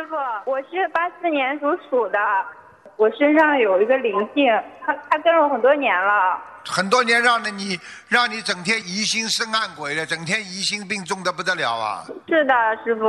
[0.01, 0.17] 师傅，
[0.51, 2.19] 我是八四年属鼠的，
[2.97, 4.47] 我身上有一个灵性，
[4.83, 12.07] 他他跟了我很多年了，很多年让了你，让你整天疑心生暗鬼了，整天疑心病重的不得了啊！
[12.27, 13.05] 是的，师傅，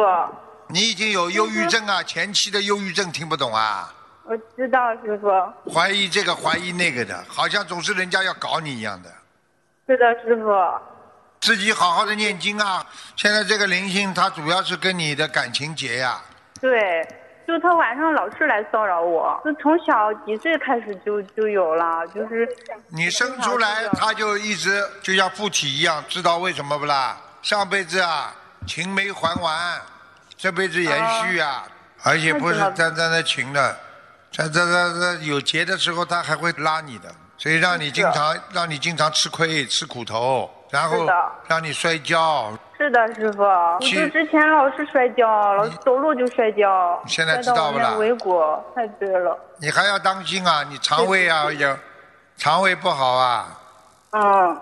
[0.67, 3.89] 你已经有忧郁症啊，前期的忧郁症听不懂啊，
[4.25, 9.09] 我知道，师傅，怀疑这个怀疑那个的，好像总是人家要搞你一样的。
[9.87, 10.51] 是的，师傅，
[11.39, 12.85] 自己好好的念经啊！
[13.15, 16.21] 现在这个灵性，它主要是跟你的感情结呀、
[16.61, 17.07] 对，
[17.47, 22.47] 就他晚上老是来骚扰我，就从小几岁开始就就有了，就是
[22.89, 27.17] 你生出来，他就一直就像附体一样，知道为什么不啦？
[27.41, 28.31] 上辈子啊，
[28.67, 29.81] 情没还完，
[30.37, 30.93] 这辈子延
[31.23, 31.63] 续啊，
[32.03, 33.75] 而且不是单单的情的，
[34.31, 41.07] 在在在在有劫的时候，他还会拉你的，所以让你经常让你经常吃亏、吃苦头，然后
[41.47, 42.53] 让你摔跤。
[42.81, 49.37] 是的，师傅，我去就之前老是摔跤，老是走路就摔跤，现在知道不啦面围裹，太对了。
[49.57, 51.77] 你还要当心啊，你肠胃啊也
[52.37, 53.55] 肠胃不好啊，
[54.09, 54.59] 嗯，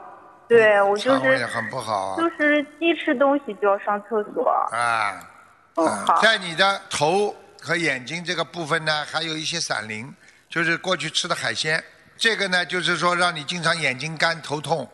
[0.49, 4.49] 对我就肠胃是很不好啊就是一吃东西就要上厕所。
[4.73, 5.17] 啊。
[5.75, 10.13] 哦，啊好，在你的头和眼睛这个部分呢，还有一些闪灵，
[10.49, 11.82] 就是过去吃的海鲜。
[12.17, 14.86] 这个呢，就是说让你经常眼睛干、头痛，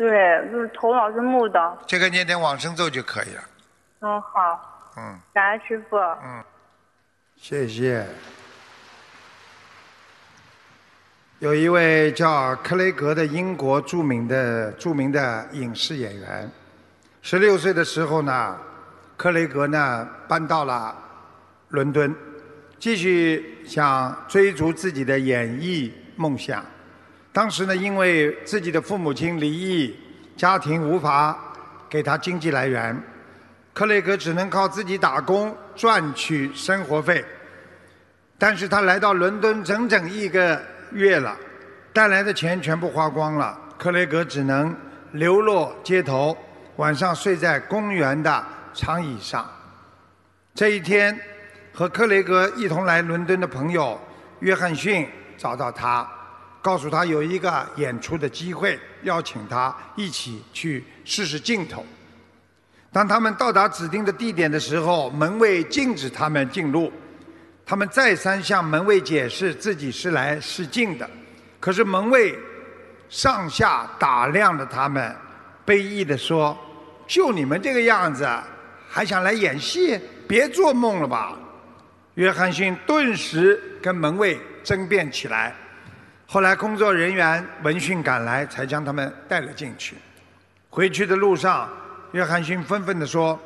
[0.00, 1.78] 对，就是头脑是木的。
[1.86, 3.42] 这个念点往生咒就可以了。
[4.00, 5.98] 嗯，好，嗯，感恩师傅。
[5.98, 6.42] 嗯
[7.36, 8.06] 谢谢。
[11.40, 16.50] 有一位叫克雷格的英国著名的著名的影视演员，
[17.20, 18.56] 十六岁的时候呢，
[19.18, 20.96] 克雷格呢搬到了
[21.68, 22.16] 伦敦，
[22.78, 26.64] 继续想追逐自己的演艺梦想。
[27.32, 29.96] 当时呢，因为自己的父母亲离异，
[30.36, 31.38] 家庭无法
[31.88, 33.00] 给他经济来源，
[33.72, 37.24] 克雷格只能靠自己打工赚取生活费。
[38.36, 40.60] 但是他来到伦敦整整一个
[40.92, 41.36] 月了，
[41.92, 44.74] 带来的钱全部花光了，克雷格只能
[45.12, 46.36] 流落街头，
[46.76, 49.48] 晚上睡在公园的长椅上。
[50.52, 51.16] 这一天，
[51.72, 54.00] 和克雷格一同来伦敦的朋友
[54.40, 55.06] 约翰逊
[55.38, 56.08] 找到他，
[56.62, 61.84] 告诉他有一个演出的机会，邀请他一起去试试镜头。
[62.92, 66.92] 当他们到达指定的地点的时候，门卫禁止他们进入。
[67.64, 71.08] 他们再三向门卫解释自己是来试镜的，
[71.60, 72.36] 可是门卫
[73.08, 75.14] 上下打量着他们，
[75.64, 76.58] 悲意地说
[77.06, 78.28] ：“就你们这个样子，
[78.88, 79.96] 还想来演戏？
[80.26, 81.38] 别做梦了吧！”
[82.14, 85.54] 约翰逊顿时跟门卫争辩起来。
[86.32, 89.96] 后来工作人员闻讯赶来，才将他们带了进去。
[90.68, 91.68] 回去的路上，
[92.12, 93.36] 约翰逊愤愤地说：“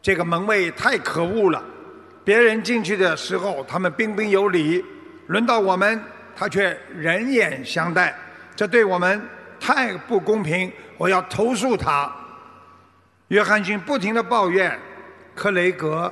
[0.00, 1.62] 这个门卫太可恶了！
[2.24, 4.82] 别人进去的时候，他们彬彬有礼；
[5.26, 6.02] 轮到我们，
[6.34, 8.16] 他却人眼相待，
[8.56, 9.20] 这对我们
[9.60, 10.72] 太不公平！
[10.96, 12.10] 我要投诉他。”
[13.28, 14.80] 约翰逊不停地抱怨，
[15.34, 16.10] 克雷格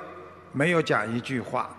[0.52, 1.70] 没有讲一句话。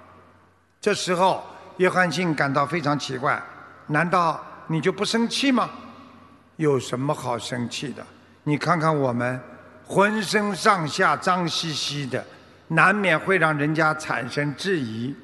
[0.81, 1.45] 这时候，
[1.77, 3.39] 约翰逊感到非常奇怪：
[3.87, 5.69] 难道你就不生气吗？
[6.57, 8.05] 有什么好生气的？
[8.43, 9.39] 你看看我们，
[9.85, 12.25] 浑身上下脏兮兮的，
[12.69, 15.15] 难免会让人家产生质疑。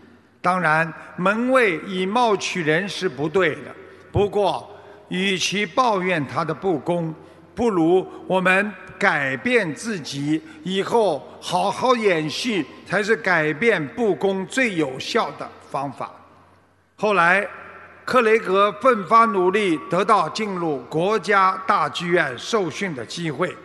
[0.41, 3.73] 当然，门卫以貌取人是不对的。
[4.11, 4.69] 不过，
[5.09, 7.13] 与其抱怨他的不公，
[7.55, 16.11] 不如我们改变自己，以后好好演戏才是改变不公最有效的方法。
[16.95, 17.47] 后来，
[18.05, 23.55] 克雷格奋发努力，得到进入国家大剧院受训的机会，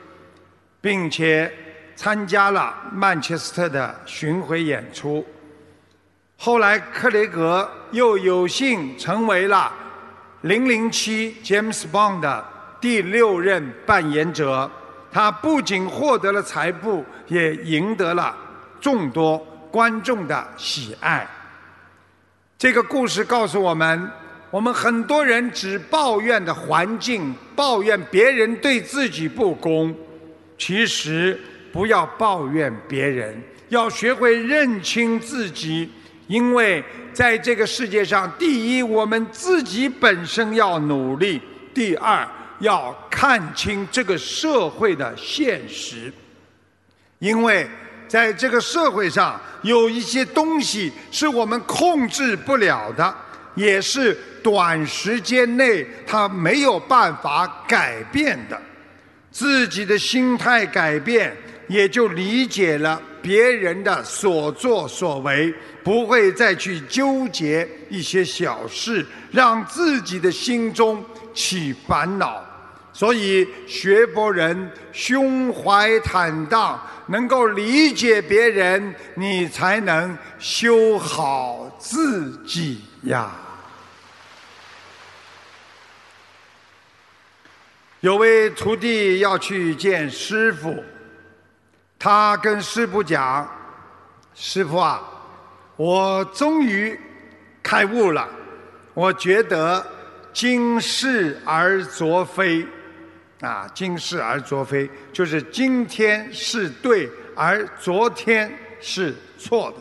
[0.80, 1.52] 并且
[1.96, 5.26] 参加了曼彻斯特的巡回演出。
[6.36, 9.72] 后来，克雷格又有幸成为了
[10.48, 12.46] 《零零七》James Bond 的
[12.80, 14.70] 第六任扮演者。
[15.10, 18.36] 他不仅获得了财富，也赢得了
[18.78, 19.38] 众多
[19.70, 21.26] 观众的喜爱。
[22.58, 24.10] 这个故事告诉我们，
[24.50, 29.94] 我们很多人只抱怨的环境，抱怨别人对自己不公。
[30.56, 31.38] 其实
[31.72, 35.90] 不要抱怨别人，要学会认清自己。
[36.26, 36.82] 因为
[37.12, 41.40] 在这个世界上，第一，我们自己本身要努力；
[41.72, 42.26] 第二，
[42.60, 46.12] 要看清这个社会的现实。
[47.18, 47.66] 因为
[48.06, 53.14] 在这个社会上，有一些东西是我们控制不了的，
[53.58, 58.56] 也是短时间内他没有办法改变的。
[59.32, 61.36] 自己的心态改变，
[61.66, 65.52] 也就理解了别人的所作所为，
[65.82, 71.04] 不会再去纠结一些小事，让自己的心中
[71.34, 72.44] 起烦恼。
[72.92, 83.30] 所以学佛人胸怀坦荡，能够理解别人，你才能修好自己呀。
[88.00, 90.82] 有位徒弟要去见师傅，
[91.98, 93.48] 他跟师傅讲
[94.36, 95.02] ：“师傅啊，
[95.74, 96.98] 我终于
[97.60, 98.28] 开悟了，
[98.94, 99.84] 我觉得
[100.32, 102.64] 今是而昨非。”
[103.40, 109.76] 啊，今是而昨非，就是今天是对，而昨天是错的，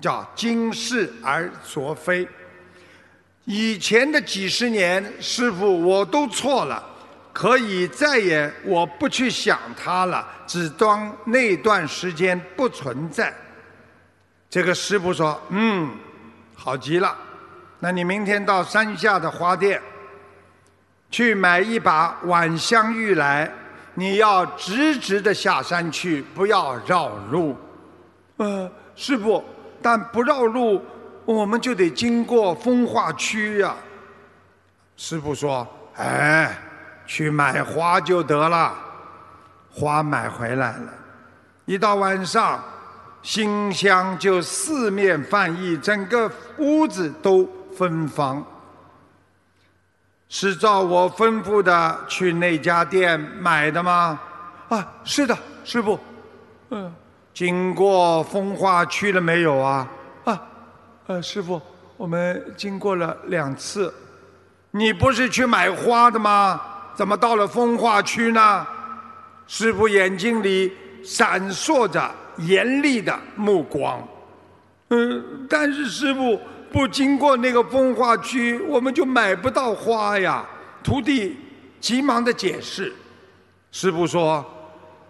[0.00, 2.26] 叫今是而昨非。
[3.44, 6.82] 以前的几十年，师傅我都错了，
[7.36, 13.30] 可以再也我不去想它了，只当那段时间不存在。
[14.48, 15.90] 这个师傅说：“嗯，
[16.54, 17.14] 好极了，
[17.78, 19.78] 那你明天到山下的花店。”
[21.10, 23.52] 去买一把晚香玉来，
[23.92, 27.54] 你要直直的下山去，不要绕路。
[28.38, 29.44] 呃，师傅，
[29.82, 30.82] 但不绕路，
[31.26, 33.76] 我们就得经过风化区呀。
[34.96, 36.58] 师傅说：“哎，
[37.06, 38.74] 去买花就得了。”
[39.70, 40.92] 花买回来了，
[41.66, 42.64] 一到晚上，
[43.22, 47.46] 馨香就四面泛溢，整个屋子都
[47.76, 48.42] 芬芳。
[50.30, 54.18] 是照我吩咐的去那家店买的吗？
[54.70, 56.00] 啊，是的，师傅。
[56.70, 56.90] 嗯，
[57.34, 59.86] 经过风化区了没有啊？
[60.24, 60.42] 啊，
[61.06, 61.60] 呃，师傅，
[61.98, 63.92] 我们经过了两次。
[64.70, 66.60] 你不是去买花的吗？
[66.96, 68.66] 怎么到了风化区呢？
[69.46, 70.72] 师傅眼睛里
[71.04, 74.02] 闪烁着严厉的目光。
[74.88, 76.40] 嗯，但是师傅。
[76.72, 80.44] 不经过那个风化区，我们就买不到花呀！
[80.82, 81.38] 徒弟
[81.80, 82.92] 急忙的解释。
[83.70, 84.44] 师傅说：“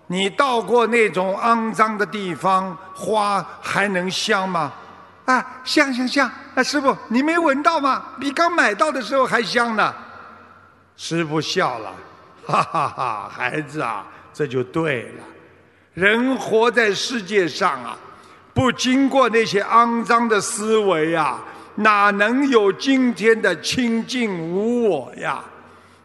[0.06, 4.72] 你到过那种肮脏的地方，花还能香吗？”
[5.24, 6.30] 啊，香香香！
[6.54, 8.04] 啊，师傅，你没闻到吗？
[8.20, 9.92] 比刚买到的时候还香呢。
[10.96, 11.94] 师傅笑了，
[12.46, 13.30] 哈哈哈！
[13.32, 15.24] 孩子啊，这就对了。
[15.94, 17.98] 人活在世界上啊，
[18.52, 21.42] 不经过那些肮脏的思维啊。
[21.78, 25.44] 哪能有今天的清净无我呀？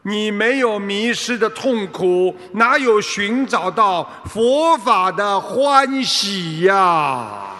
[0.01, 7.51] 你没有迷失的痛苦，哪有寻找到佛法的欢喜呀？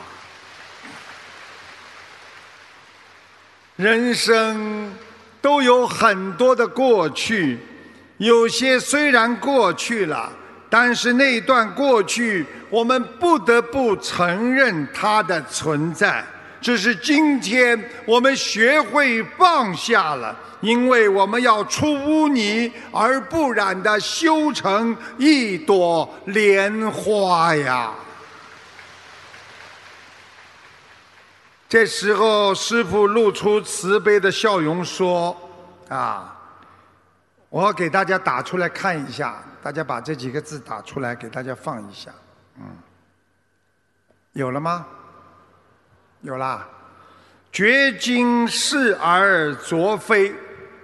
[3.77, 4.93] 人生
[5.41, 7.57] 都有很多的过去，
[8.17, 10.31] 有些虽然过去了，
[10.69, 16.23] 但是那段过去，我们不得不承认它的存在。
[16.61, 27.91] 只是今天我们学会放下了，因为我们要出污泥而不染的修成一朵莲花呀。
[31.71, 35.33] 这时候，师傅露出慈悲的笑容说
[35.87, 36.37] ：“啊，
[37.47, 42.11] 我给大家打出来看一下，大家把这几个字打出来，给大家放一下。
[42.57, 42.65] 嗯，
[44.33, 44.85] 有了吗？”
[46.19, 46.67] 有啦，
[47.53, 50.35] 觉今是而昨非，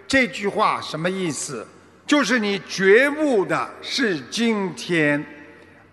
[0.07, 1.67] 这句话什么意思？
[2.05, 5.21] 就是你觉悟的是今天，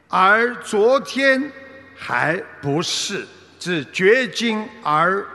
[0.06, 1.50] 而昨天
[1.96, 3.26] 还不是，
[3.64, 5.26] 是觉今而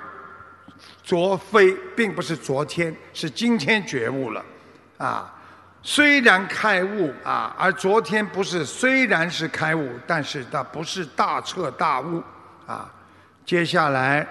[1.01, 4.45] 昨非，并不是昨天，是今天觉悟了，
[4.99, 5.33] 啊，
[5.81, 12.21] 虽然开悟啊，而昨天不是，虽然是开悟，但是它不是大彻大悟，
[12.67, 12.93] 啊。
[13.43, 14.27] 接下来，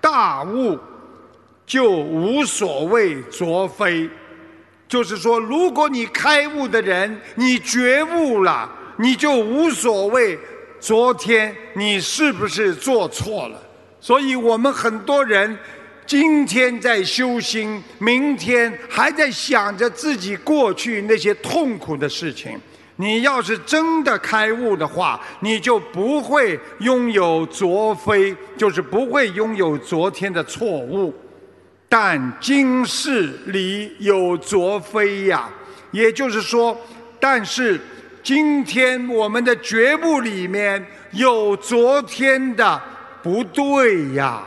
[0.00, 0.78] 大悟
[1.66, 4.08] 就无所谓昨非，
[4.88, 10.38] 就是说，如果你开悟的人，你觉悟了，你就无所谓
[10.84, 13.58] 昨天你是不是做错了。
[14.02, 15.58] 所以我们很多人
[16.04, 22.60] 今天在修心，明天还在想着自己过去那些痛苦的事情。
[22.96, 31.14] 你要是真的开悟的话，你就不会拥有昨非，就是不会拥有昨天的错误。
[31.88, 35.48] 但今世里有昨非呀，
[35.92, 36.78] 也就是说，
[37.18, 37.80] 但是
[38.24, 42.82] 今天我们的觉悟里面有昨天的
[43.22, 44.42] 不对呀，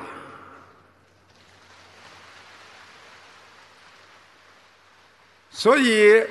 [5.49, 6.21] 所以。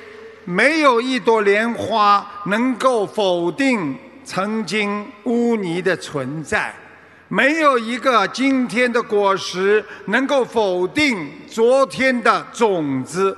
[0.49, 3.93] 没有一朵莲花能够否定
[4.23, 6.73] 曾经污泥的存在，
[7.27, 13.37] 没有一个今天的果实能够否定昨天的种子。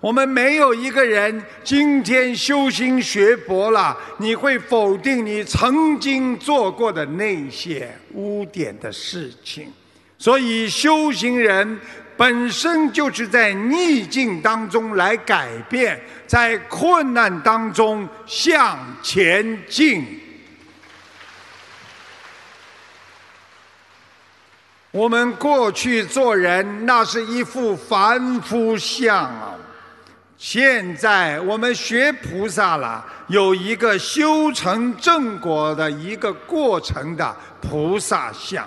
[0.00, 9.72] 我们没有一个人今天修心学佛了，你会否定你曾经做过的那些污点的事情。
[10.16, 11.80] 所以，修行人
[12.16, 20.20] 本身就是在逆境当中来改变，在困难当中向前进。
[24.90, 29.54] 我们过去做人，那是一副凡夫相啊。
[30.38, 38.64] 现在我们学菩萨了，有一个修成正果的一个过程的菩萨相。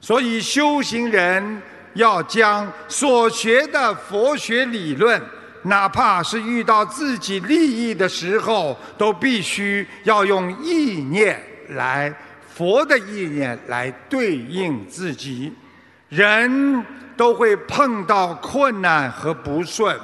[0.00, 1.60] 所以修行人
[1.92, 5.20] 要将所学的佛学理论，
[5.64, 11.38] 哪怕是遇到自己利益的时候，都必须要用意念
[11.68, 12.12] 来。
[12.48, 15.52] 佛的意念来对应自己，
[16.08, 16.82] 人
[17.14, 19.94] 都会碰到困难和不顺，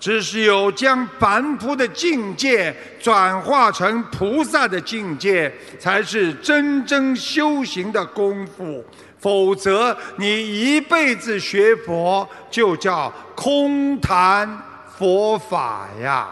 [0.00, 8.84] 只是有将凡夫的境界转化成菩萨的境界，才是真正修行的功夫。
[9.18, 14.48] 否则，你一辈子学佛就叫空谈
[14.96, 16.28] 佛法呀。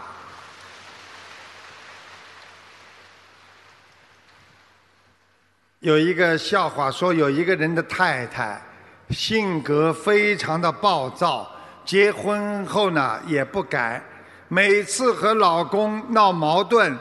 [5.79, 8.61] 有一个笑话说，有一个人的太太
[9.09, 11.49] 性格非常的暴躁，
[11.87, 14.03] 结婚后呢也不改，
[14.49, 16.93] 每次和老公闹矛盾，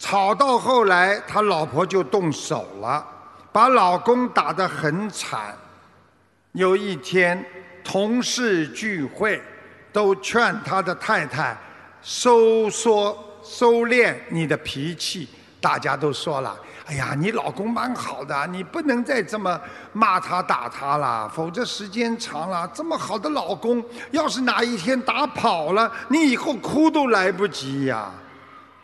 [0.00, 3.06] 吵到后来，他老婆就动手了，
[3.52, 5.56] 把老公打得很惨。
[6.50, 7.44] 有一天，
[7.84, 9.40] 同事聚会，
[9.92, 11.56] 都劝他的太太
[12.02, 15.28] 收缩、收敛你的脾气，
[15.60, 16.58] 大家都说了。
[16.88, 19.60] 哎呀，你老公蛮好的，你不能再这么
[19.92, 28.10] 骂他打他了，否则时间长了，这么好的老公，要是哪一天打跑了，你以后哭都来不及呀。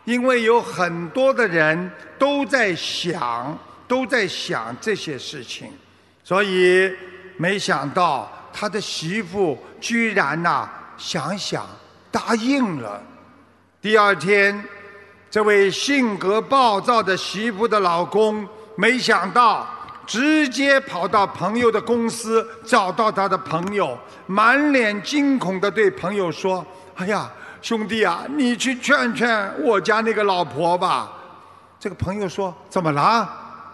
[0.03, 5.71] 因为有很多的人都在想，都在想这些事情，
[6.23, 6.93] 所以
[7.37, 11.65] 没想到他的媳妇居然呐想想
[12.11, 13.01] 答应了。
[13.81, 14.63] 第二天。
[15.35, 19.67] 这位性格暴躁的媳妇的老公，没想到
[20.07, 26.65] 直接跑到朋友的公司，找到他的朋友，满脸惊恐的对朋友说
[26.95, 27.29] ：“哎呀，
[27.61, 31.11] 兄弟啊，你去劝劝我家那个老婆吧。”
[31.77, 33.29] 这个朋友说：“怎么了？”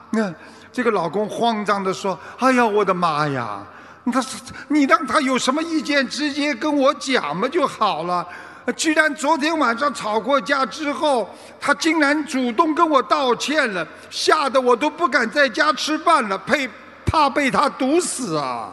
[0.09, 0.33] 那
[0.71, 3.63] 这个老公慌张的说：“哎呀，我的妈呀！
[4.11, 4.19] 他
[4.67, 8.27] 你让他有什么意见，直接跟我讲嘛就好了。”
[8.75, 16.55] 居然昨天晚上吵过架之后，他竟然主动跟我道歉了，吓得我都不敢在家吃饭了，怕
[17.05, 18.71] 怕被他毒死啊！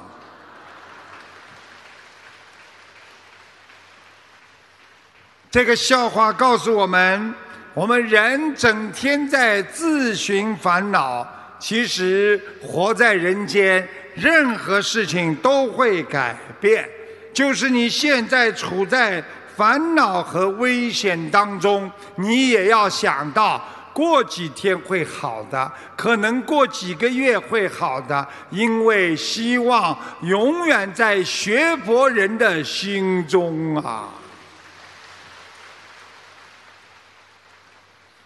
[5.51, 7.35] 这个笑话告诉我们：
[7.73, 11.27] 我们人整天在自寻烦恼，
[11.59, 16.89] 其实活在人间，任何事情都会改变，
[17.33, 19.25] 就是你现在处在。
[19.59, 23.61] 烦恼和危险当中，你也要想到，
[23.93, 34.11] 过几天会好的，可能过几个月会好的，因为希望永远在学佛人的心中啊。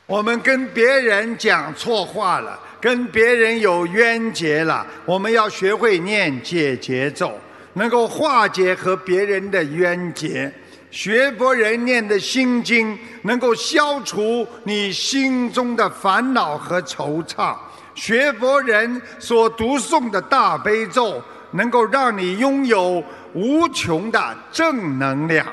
[0.04, 7.32] 我们跟别人讲错话了，跟别人有冤结了，我们要学会念解结咒，
[7.72, 10.52] 能够化解和别人的冤结。
[10.92, 17.56] 学佛人念的心经，能够消除你心中的烦恼和惆怅；
[17.94, 21.20] 学佛人所读诵的大悲咒，
[21.52, 25.46] 能够让你拥有无穷的正能量。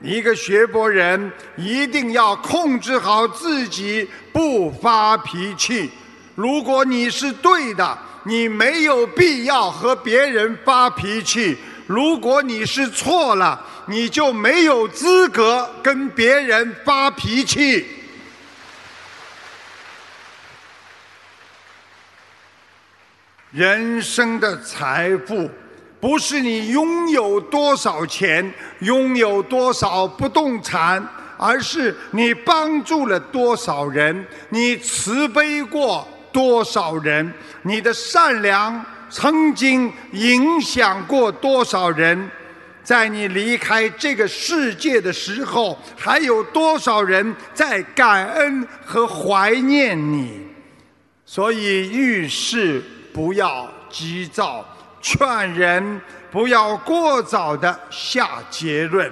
[0.00, 5.88] 一个学佛人一定要控制好自己，不发脾气。
[6.34, 11.54] 如果你是对的，你没有必要和别人发脾气；
[11.86, 17.86] 如果你是错了，你就没有资格跟别人发脾气。
[23.50, 25.50] 人生的财富，
[26.00, 31.06] 不是你拥有多少钱、拥有多少不动产，
[31.36, 37.30] 而是你帮助了多少人，你慈悲过多少人，
[37.60, 38.82] 你的善良
[39.12, 42.30] 曾经影响过多少人。
[42.82, 50.40] 在你离开这个世界的时候，还有多少人在感恩和怀念你？
[51.24, 52.82] 所以遇事
[53.12, 54.66] 不要急躁，
[55.00, 56.00] 劝人
[56.30, 59.08] 不要过早的下结论，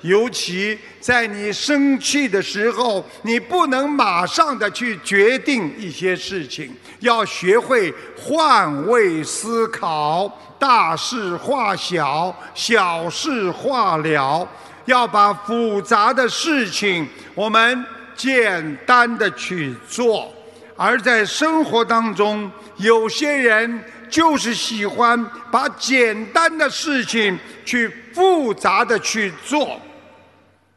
[0.00, 10.26] 尤其在你生气的时候，你不能马上的去决定一些事情，要学会换位思考，
[10.58, 14.48] 大事化小，小事化了，
[14.84, 17.84] 要把复杂的事情我们
[18.14, 20.32] 简单的去做。
[20.76, 29.78] 而在生活当中，有些人就是喜欢把简单的事情去复杂的去做。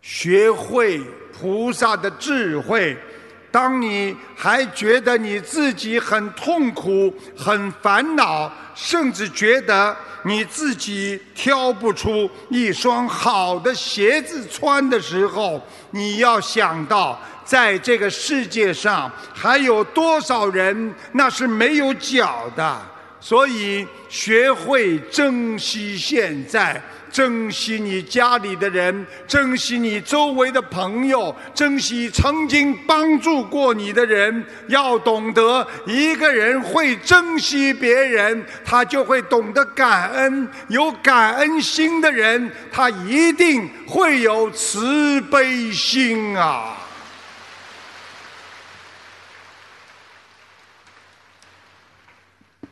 [0.02, 1.02] 学会
[1.32, 2.96] 菩萨的智慧，
[3.56, 22.82] 当你还觉得你自己很痛苦、很烦恼，甚至觉得你自己挑不出一双好的鞋子穿的时候，你要想到，在这个世界上还有多少人那是没有脚的。
[23.28, 26.80] 所以，学会珍惜现在。
[27.12, 34.46] 珍惜你家里的人，珍惜你周围的朋友，珍惜曾经帮助过你的人。
[34.68, 40.48] 要懂得，一个人会珍惜别人，他就会懂得感恩。
[40.68, 46.78] 有感恩心的人，他一定会有慈悲心啊！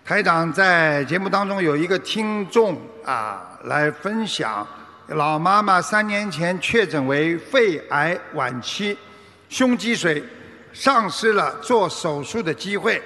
[0.05, 3.49] 台长在节目当中有一个听众啊。
[3.63, 4.67] 来分享，
[5.07, 8.97] 老妈妈三年前确诊为肺癌晚期，
[9.47, 10.21] 胸积水，
[10.73, 13.01] 丧失了做手术的机会，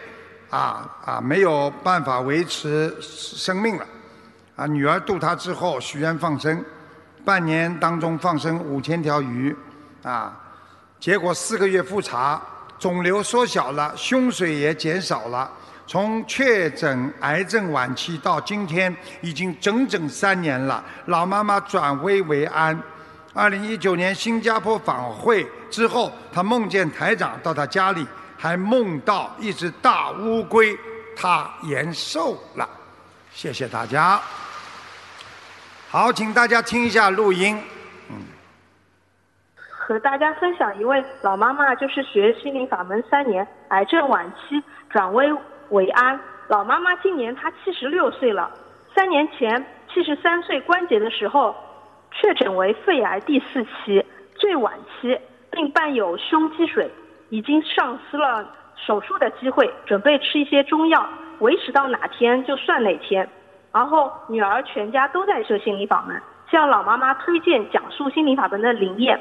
[0.50, 3.86] 啊啊，没有办法维持生命了，
[4.56, 6.66] 啊，女儿渡她之后许愿放生，
[7.24, 9.56] 半年当中放生五千条鱼，
[10.02, 10.36] 啊，
[11.00, 12.42] 结果四个月复查，
[12.80, 15.48] 肿瘤缩小了，胸水也减少了。
[15.88, 20.84] 从确诊癌症晚期到今天，已经整整三年了。
[21.06, 22.78] 老妈妈转危为安。
[23.34, 28.06] 二零一九年新加坡访会之后，她梦见台长到她家里，
[28.38, 30.78] 还梦到一只大乌龟，
[31.16, 32.68] 她延寿了。
[33.32, 34.20] 谢谢大家。
[35.90, 37.58] 好，请大家听一下录音。
[38.10, 38.26] 嗯，
[39.70, 45.26] 和大家分享一位老妈妈，就是学心灵法门三年，癌症晚期转危。
[45.70, 48.50] 伟安老妈妈今年她七十六岁了，
[48.96, 51.56] 三年前七十三岁关节的时候，
[52.12, 54.06] 确诊为肺癌第四期，
[54.36, 55.20] 最晚期，
[55.52, 56.90] 并伴有胸积水，
[57.30, 61.08] 已经丧失了手术的机会，准备吃一些中药，
[61.40, 63.28] 维持到哪天就算哪天。
[63.74, 69.20] 然后女儿全家都在修心理法门，向老妈妈推荐讲述心理法门的灵验。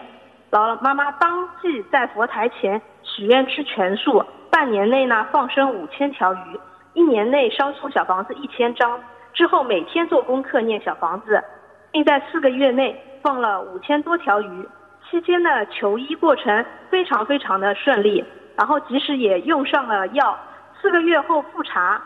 [0.51, 4.25] 老妈妈当即在佛台前许愿吃全素。
[4.51, 6.59] 半年内呢，放生五千条鱼；
[6.95, 8.99] 一年内烧出小房子一千张。
[9.35, 11.45] 之后每天做功课念小房子，
[11.91, 14.69] 并在四个月内放了五千多条鱼。
[15.11, 18.25] 期间的求医过程非常非常的顺利，
[18.57, 20.39] 然后即使也用上了药。
[20.81, 22.01] 四个月后复查，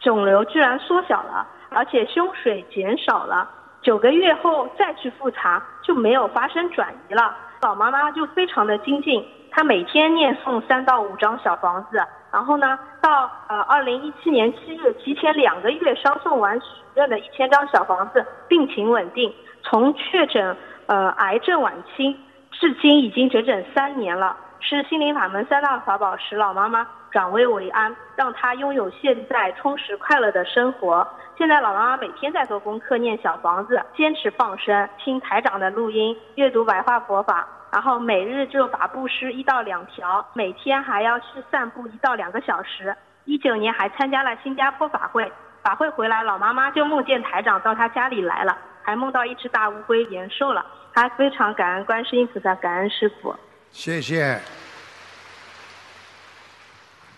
[0.00, 3.48] 肿瘤居然缩小了，而且胸水减少了。
[3.80, 7.34] 九个月后再去复查，就没有发生转移了。
[7.60, 9.26] 老妈妈就非常的精进。
[9.50, 19.32] 她每天念诵三到五张小房子，然后呢，到呃二零一七年七月，提前两个月烧送完许愿的一千张小房子，病情稳定。
[19.62, 22.16] 从确诊呃癌症晚期
[22.52, 31.06] 至今已经整整三年了，是心灵法门三大法宝使老妈妈转危为安，让他拥有现在充实快乐的生活。
[31.38, 37.46] 现在老妈妈每天在做功课，念小房子，坚持放生，听台长的录音，阅读白话佛法。
[37.72, 42.96] 然后每日就法布施一到两条，每天还要去散步一到两个小时。
[43.24, 45.30] 一九年还参加了新加坡法会，
[45.62, 50.64] 法会回来，老妈妈就梦见台长到她家里来了，还梦到一只大乌龟延寿了。
[50.94, 53.34] 她非常感恩观世音菩萨，感恩师傅。
[53.70, 54.65] 谢谢。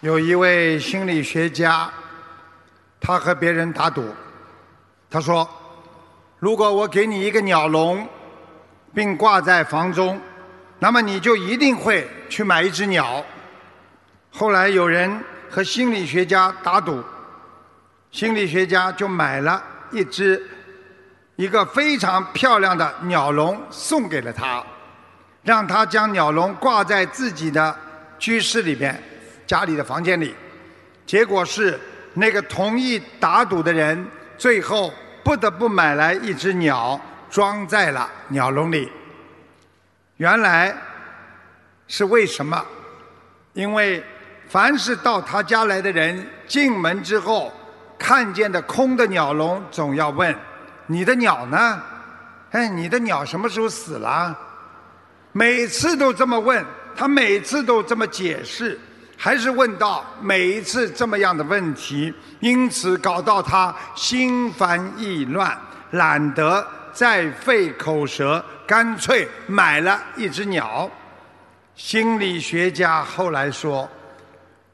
[0.01, 1.90] 有一位心理学家，
[3.01, 4.14] 他和别人打赌，
[5.11, 5.49] 他说
[6.38, 8.07] ：“如果我给你一个鸟笼，
[8.94, 10.20] 并挂在房中。”
[10.78, 13.24] 那么你就一定会去买一只鸟。
[14.30, 15.20] 后来有人
[15.51, 17.03] 和心理学家打赌，
[18.12, 20.40] 心理学家就买了一只
[21.34, 24.64] 一个非常漂亮的鸟笼送给了他，
[25.42, 27.76] 让他将鸟笼挂在自己的
[28.16, 29.03] 居室里边，
[29.49, 30.32] 家里的房间里。
[31.05, 31.76] 结果是
[32.14, 34.92] 那个同意打赌的人最后
[35.24, 38.92] 不得不买来一只鸟装在了鸟笼里。
[40.18, 40.76] 原来
[41.86, 42.64] 是为什么？
[43.55, 44.05] 因为
[44.49, 47.53] 凡是到他家来的人进门之后，
[47.99, 50.34] 看见的空的鸟笼，总要问
[50.86, 51.82] ：“你的鸟呢？”
[52.51, 54.36] 哎，你的鸟什么时候死了？
[55.32, 56.64] 每次都这么问，
[56.96, 58.78] 他每次都这么解释，
[59.20, 65.58] 还是问到每一次这么样的问题，因此搞到他心烦意乱，
[65.90, 70.88] 懒得再费口舌，干脆买了一只鸟。
[71.74, 73.88] 心理学家后来说，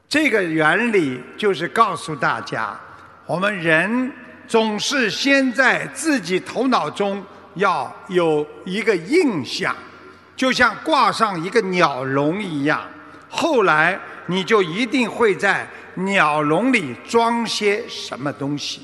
[0.07, 2.79] 这个原理就是告诉大家，
[3.25, 4.11] 我们人
[4.47, 7.23] 总是先在自己头脑中
[7.55, 9.75] 要有一个印象。
[10.35, 12.81] 就像挂上一个鸟笼一样，
[13.29, 13.97] 后来
[14.27, 18.81] 你就一定会在鸟笼里装些什么东西。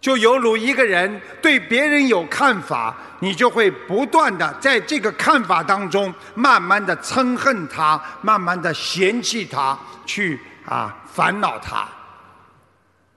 [0.00, 11.88] 就犹如一个人对别人有看法，你就会不断的在这个看法当中，慢慢的憎恨他，慢慢的嫌弃他，去啊烦恼他。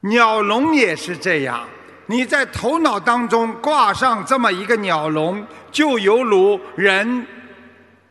[0.02, 1.68] 鸟笼也是这样，
[2.08, 7.26] 你在头脑当中挂上这么一个鸟笼，就犹如人。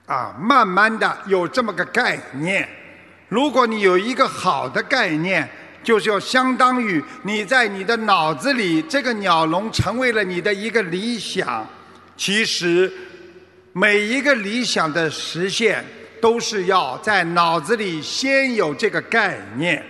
[0.06, 2.66] 啊，慢慢的有这么个概念。
[3.28, 5.48] 如果你有一个好的概念，
[5.82, 11.66] 就是要相当于你在你的脑子里，这个鸟笼成为了你的一个理想。
[12.16, 12.90] 其实，
[13.72, 15.84] 每一个理想的实现，
[16.20, 19.84] 都是要在脑子里先有这个概念。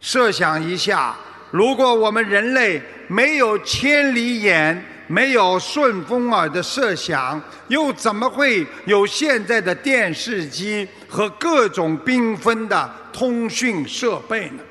[0.00, 1.16] 设想一下，
[1.50, 14.62] 如果我们人类没有千里眼，没有顺风耳的设想，又怎么会有现在的电视机和各种缤纷的通讯设备呢？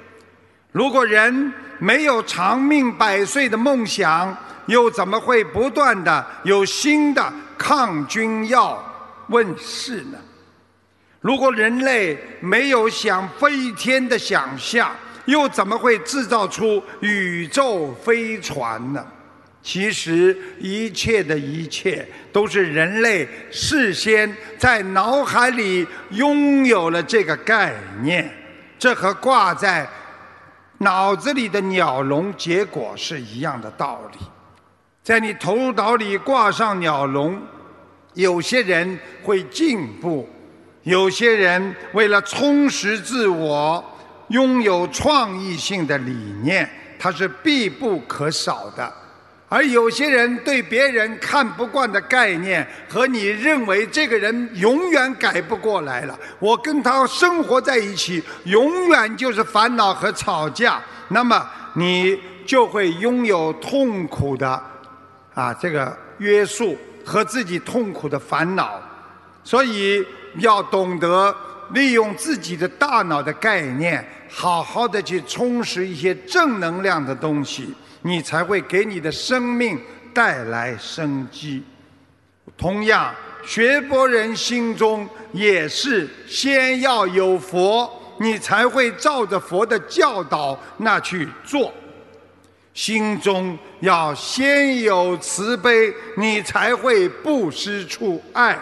[0.71, 4.35] 如果人没有长命百岁的梦想，
[4.67, 8.83] 又怎么会不断的有新的抗菌药
[9.29, 10.19] 问世呢？
[11.19, 19.03] 如果人类没有想飞天的想象，又怎么会制造出宇宙飞船呢？
[19.67, 28.33] 其实，一切的一切都是人类事先在脑海里拥有了这个概念，
[28.79, 29.85] 这和挂在
[30.77, 34.25] 脑子里的鸟笼结果是一样的道理。
[35.03, 37.37] 在你头脑里挂上鸟笼，
[38.13, 40.29] 有些人会进步，
[40.83, 43.83] 有些人为了充实自我，
[44.29, 48.93] 拥有创意性的理念，它是必不可少的。
[49.49, 64.61] 而有些人对别人看不惯的概念，和你认为这个人永远改不过来了，我跟他生活在一起，永远就是烦恼和吵架，那么你就会拥有痛苦的
[65.33, 68.81] 啊这个约束和自己痛苦的烦恼，
[69.45, 70.05] 所以
[70.39, 71.33] 要懂得
[71.69, 77.73] 利用自己的大脑的概念，好好的去充实一些正能量的东西。
[78.07, 79.77] 你才会给你的生命
[80.13, 81.61] 带来生机。
[82.57, 83.13] 同样，
[83.45, 87.91] 学佛人心中也是先要有佛，
[88.21, 91.73] 你才会照着佛的教导那去做。
[92.73, 98.57] 心中要先有慈悲，你才会不失处爱。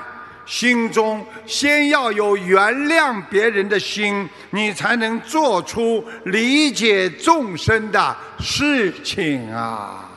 [0.45, 10.09] 心中先要有原谅别人的心，你才能做出理解众生的事情啊！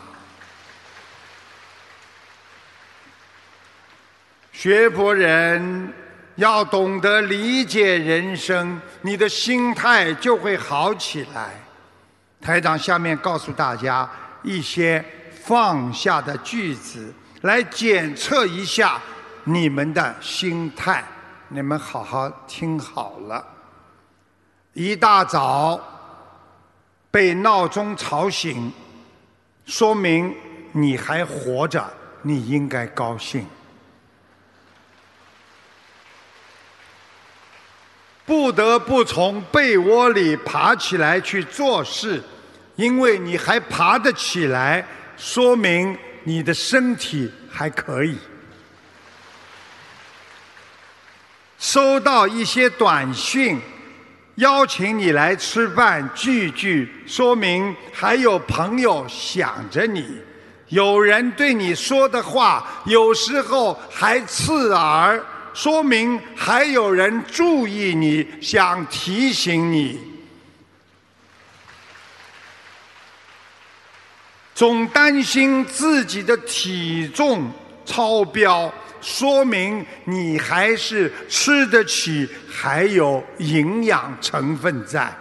[4.52, 5.92] 学佛人
[6.36, 11.50] 要懂得理解人生，你的心态就会好起来。
[12.40, 14.08] 台长下面告诉大家
[14.42, 15.04] 一些
[15.44, 17.12] 放下的句子，
[17.42, 19.00] 来检测一下。
[19.50, 21.02] 你们的心态，
[21.48, 23.42] 你们好好听好了。
[24.74, 25.80] 一大早
[27.10, 28.70] 被闹钟吵醒，
[29.64, 30.36] 说明
[30.72, 31.82] 你还活着，
[32.20, 33.46] 你应该高兴。
[38.26, 42.22] 不得不从被窝里爬起来去做事，
[42.76, 44.86] 因为你还爬得起来，
[45.16, 48.18] 说明你的身体还可以。
[51.58, 53.60] 收到一些短信，
[54.36, 60.06] 邀请你来吃饭聚聚，说明还有朋友想着你。
[60.68, 65.20] 有人对你说的话，有时候还刺耳，
[65.52, 69.98] 说明还有人注意你，想提醒你。
[74.54, 77.50] 总担心自己的体重
[77.84, 78.72] 超标。
[79.00, 85.12] 说明你还是吃得起，还有营养成分在。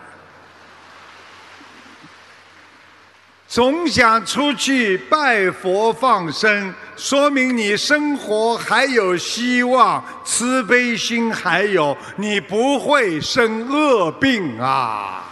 [3.48, 15.24] 总想出去拜佛放生，说明你生活还有希望，慈悲心还有，你不会生恶病啊。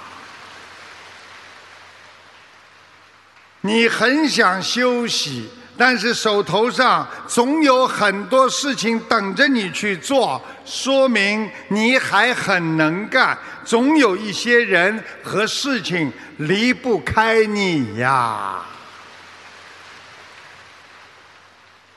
[3.60, 13.38] 你很想休息，但是手头上总有很多事情等着你去做，说明你还很能干。
[13.64, 18.62] 总有一些人和事情离不开你呀。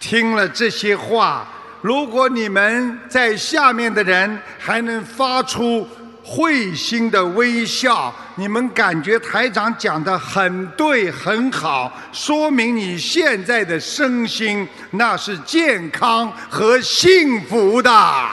[0.01, 1.47] 听了这些话，
[1.81, 5.87] 如果你们在下面的人还能发出。
[6.31, 18.29] 会心的微笑，你们感觉台长讲的很对很好，说明你现在的身心那是健康和幸福的。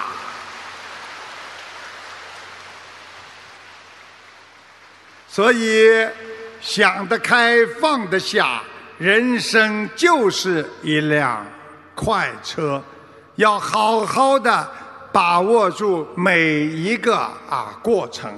[5.29, 6.05] 所以
[6.59, 8.61] 想得开放得下，
[8.97, 11.45] 人生就是一辆
[11.95, 12.83] 快车，
[13.35, 14.69] 要好好的。
[15.15, 18.29] 把握住每一个啊过程。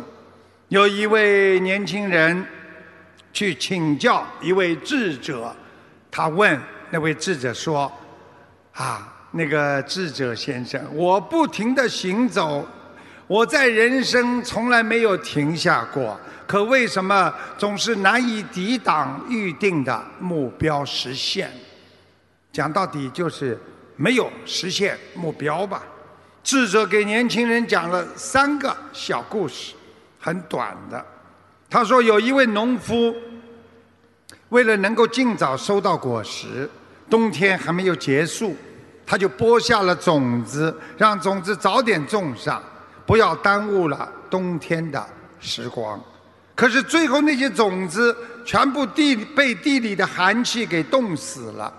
[0.67, 2.45] 有一位年轻人
[3.33, 5.51] 去请教一位智者，
[6.11, 6.61] 他问
[6.91, 7.91] 那位智者说
[8.77, 12.63] ：“啊，那个智者先生，我不停的行走，
[13.25, 16.15] 我在人生从来没有停下过，
[16.45, 21.51] 可为什么总是难以抵挡预定的目标实现？
[22.53, 23.59] 讲到底就是
[23.95, 25.81] 没有实现目标吧。”
[26.47, 29.73] 智者给年轻人讲了三个小故事，
[30.17, 31.05] 很短的。
[31.69, 33.13] 他说，有一位农夫，
[34.47, 36.69] 为了能够尽早收到果实，
[37.09, 38.55] 冬天还没有结束，
[39.05, 42.63] 他就播下了种子，让种子早点种上，
[43.05, 45.05] 不要耽误了冬天的
[45.41, 46.01] 时光。
[46.55, 51.73] 可是最后那些种子全部地被地里的寒气给冻死了。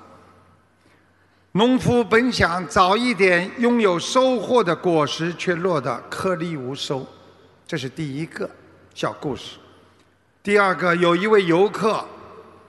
[1.53, 7.07] 农夫本想早一点拥有收获的果实，却落得颗粒无收。
[7.67, 8.49] 这是第一个
[8.95, 9.57] 小故事。
[10.43, 12.05] 第二个，有一位游客，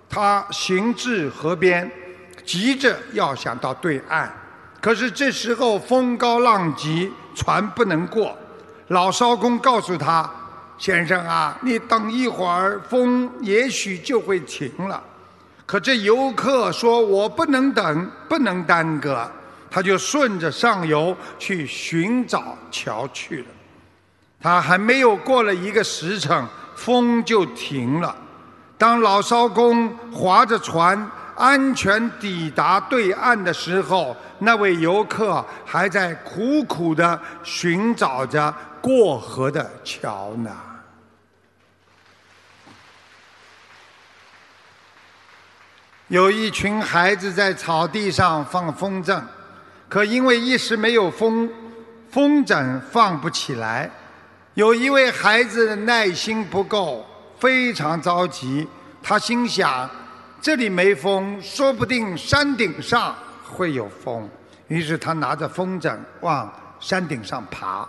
[0.09, 1.91] 他行至河边，
[2.45, 4.29] 急着要想到对岸，
[4.79, 8.35] 可是这时候风高浪急，船不能过。
[8.87, 10.29] 老艄公告诉他
[10.79, 15.03] ：“先生啊，你等一会儿，风也许就会停了。”
[15.69, 19.31] 可这游客说：“我不能等，不能耽搁。”
[19.69, 23.45] 他就顺着上游去寻找桥去了。
[24.41, 26.43] 他还没有过了一个时辰，
[26.75, 28.15] 风就停了。
[28.79, 38.51] 当老艄公划着船安全抵达对岸的时候，那位游客还在苦苦地寻找着
[38.81, 40.49] 过河的桥呢。
[46.09, 49.21] 有一群孩子在草地上放风筝，
[49.87, 51.47] 可因为一时没有风，
[52.09, 53.87] 风筝放不起来。
[54.55, 57.05] 有一位孩子的耐心不够，
[57.37, 58.67] 非常着急。
[59.03, 59.87] 他心想：
[60.41, 64.27] 这里没风，说不定山顶上会有风。
[64.67, 67.87] 于是他拿着风筝往山顶上爬。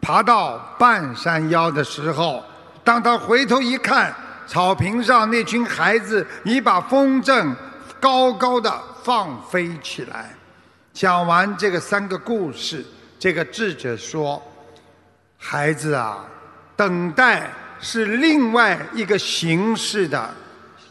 [0.00, 2.42] 爬到半山腰的时候，
[2.82, 4.14] 当他回头一看。
[4.46, 7.54] 草坪上那群孩子已把风筝
[8.00, 8.72] 高高的
[9.02, 10.34] 放飞起来。
[10.92, 12.84] 讲完这个三个故事，
[13.18, 14.42] 这个智者说
[15.38, 16.24] ：“孩子啊，
[16.76, 20.34] 等待是另外一个形式的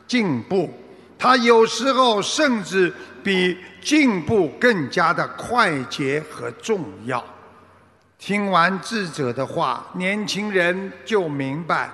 [0.07, 0.73] 进步，
[1.17, 2.91] 它有时候甚至
[3.21, 7.23] 比进步更加的快捷和重要。”
[8.17, 11.89] 听完智者的话，年轻人就明白。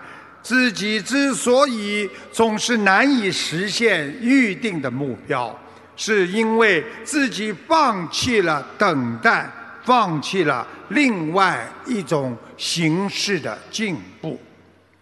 [0.46, 5.60] 自己之所以总是难以实现预定的目标，
[5.96, 9.50] 是因为自己放弃了等待，
[9.84, 14.40] 放弃了另外一种形式的进步。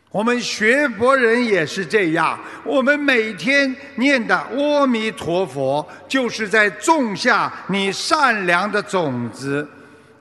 [0.10, 9.68] 我们学佛人也是这样，我们每天念的阿弥陀佛，就是在种下你善良的种子，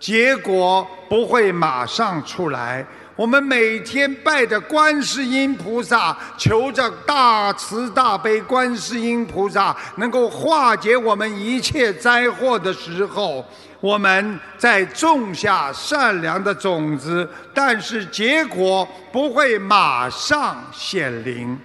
[0.01, 2.85] 结果不会马上出来。
[3.15, 13.45] 我们每天拜着观世音菩萨，求着大慈大悲观世音菩萨能够化解我们一切灾祸的时候，
[13.81, 21.59] 我们在种下善良的种子，但是结果不会马上显灵，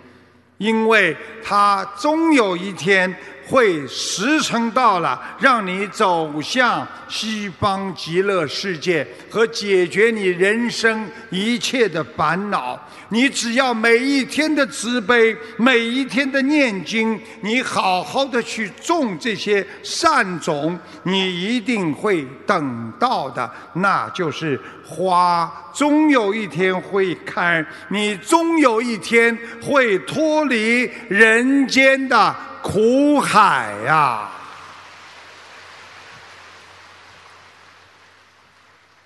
[0.57, 3.15] 因为它终有一天
[3.47, 12.77] 会时辰到了，让你走向西方极乐世界和解决你人生一切的烦恼。
[13.09, 23.49] 你只要每一天的慈悲，每一天的念经，你好好的去种这些善种，你一定会等到的。
[23.75, 34.29] 那就是花，终有一天会开，你终有一天会脱离人间的苦海呀。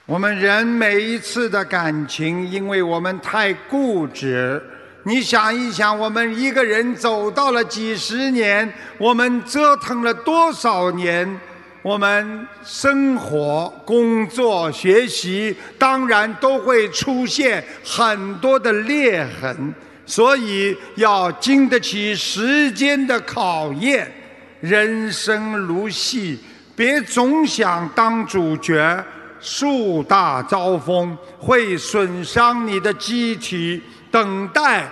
[0.06, 4.62] 我们人每一次的感情，因为我们太固执。
[5.04, 11.40] 你想一想，我们一个人走到了几十年，我们折腾了多少年？
[11.82, 19.74] 我们生活、工作、学习，当然都会出现很多的裂痕。
[20.06, 24.12] 所以要经得起时间的考验。
[24.60, 26.40] 人生如戏，
[26.76, 29.04] 别总想当主角。
[29.40, 33.82] 树大招风，会损伤你的机体。
[34.12, 34.88] 等待，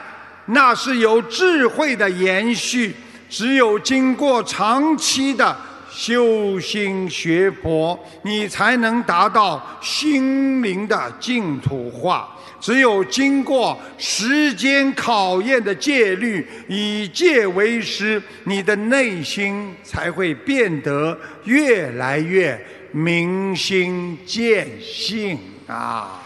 [0.48, 2.96] 那是有智慧的延续。
[3.30, 5.56] 只有经过长期的
[5.92, 12.36] 修心学佛，你才能达到心灵的净土化。
[12.60, 22.60] 只有经过时间考验的戒律，以戒为师，你的内心才会变得越来越。
[22.92, 26.24] 明心见性啊！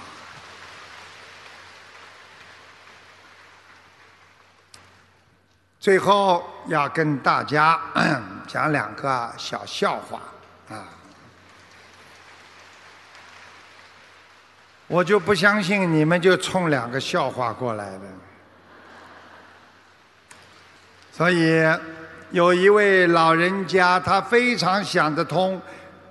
[5.78, 7.78] 最后要跟大家
[8.48, 10.22] 讲两个小笑话
[10.70, 10.88] 啊！
[14.88, 18.00] 我就不相信你们就冲两个笑话过来的。
[21.12, 21.62] 所以
[22.32, 25.62] 有一位老人家，他非常想得通。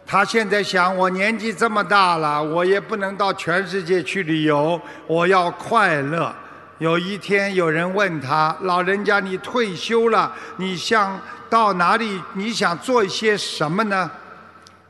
[0.04, 6.34] 他现在想，我年纪这么大了，我也不能到全世界去旅游，我要快乐。
[6.78, 11.18] 有一天，有人问他：“老人家，你退休了，你想
[11.48, 12.20] 到哪里？
[12.34, 14.10] 你想做一些什么呢？”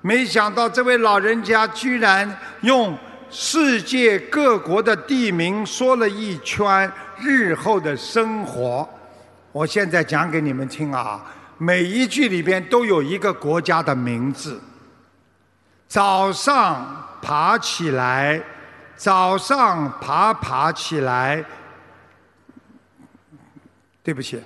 [0.00, 2.98] 没想到，这位老人家居然用
[3.34, 8.86] 世界各国的地名说了一圈日后的生活。
[9.52, 11.24] 我现在讲给你们听啊，
[11.56, 14.60] 每一句里边都有一个国家的名字。
[15.88, 18.42] 早上爬起来，
[18.96, 21.42] 早上爬爬起来，
[24.02, 24.38] 对不起，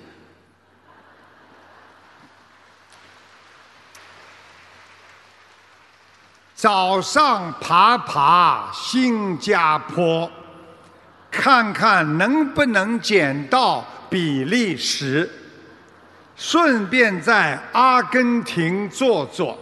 [6.57, 10.31] 早上爬爬新加坡，
[11.31, 15.31] 看看能不能捡到比利时，
[16.35, 19.59] 顺便在阿根廷坐坐。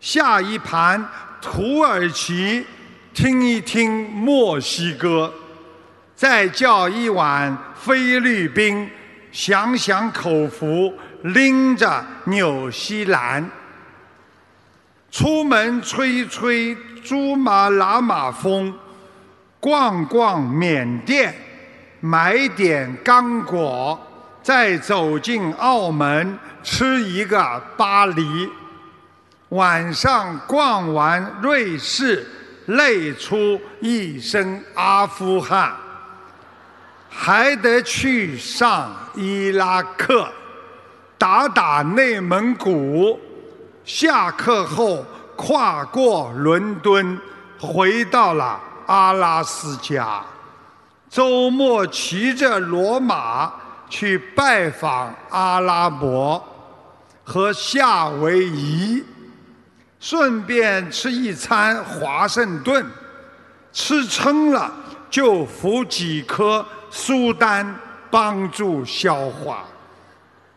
[0.00, 1.02] 下一盘
[1.40, 2.66] 土耳其，
[3.14, 5.32] 听一听墨西哥，
[6.14, 8.86] 再叫一碗菲律宾，
[9.30, 10.92] 享享口福，
[11.22, 13.50] 拎着纽西兰，
[15.12, 18.72] 出门吹吹珠穆朗玛峰，
[19.60, 21.34] 逛逛缅甸，
[22.00, 24.00] 买点干果，
[24.42, 28.48] 再走进澳门，吃一个巴黎。
[29.50, 32.26] 晚上逛完瑞士，
[32.64, 35.74] 累出一身阿富汗，
[37.10, 40.26] 还得去上伊拉克，
[41.18, 43.20] 打打内蒙古。
[43.84, 45.04] 下课后
[45.36, 47.18] 跨过伦敦，
[47.58, 50.22] 回到了阿拉斯加。
[51.10, 53.52] 周末骑着骡马
[53.88, 56.42] 去拜访阿拉伯
[57.24, 59.04] 和夏威夷。
[60.00, 62.84] 顺便吃一餐华盛顿，
[63.72, 64.68] 吃撑了
[65.08, 67.72] 就服几颗苏丹
[68.10, 69.62] 帮助消化。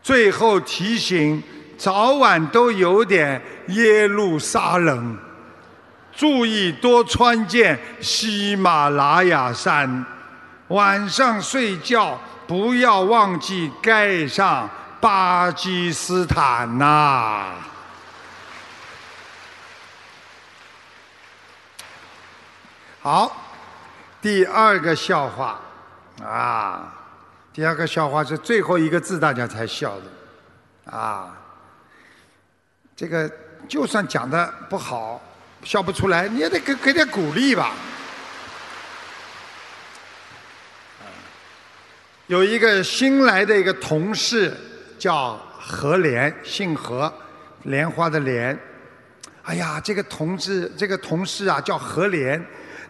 [0.02, 1.40] 最后提醒，
[1.78, 5.16] 早晚都有点耶路撒冷，
[6.14, 10.04] 注意多穿件喜马拉雅山。
[10.68, 14.68] 晚上睡觉不要忘记盖上
[15.00, 17.52] 巴基斯坦呐。
[23.00, 23.36] 好，
[24.20, 25.60] 第二个笑话，
[26.24, 26.92] 啊，
[27.52, 31.30] 第二个笑话是最后一个字大家才笑的，啊，
[32.96, 33.30] 这个
[33.68, 35.22] 就算讲的不好，
[35.62, 37.74] 笑不出来，你也得给给点鼓励吧。
[42.26, 44.56] 有一个新来的一个同事
[44.98, 47.12] 叫何莲，姓何，
[47.64, 48.58] 莲花的莲。
[49.42, 52.42] 哎呀，这个同志，这个同事啊，叫何莲，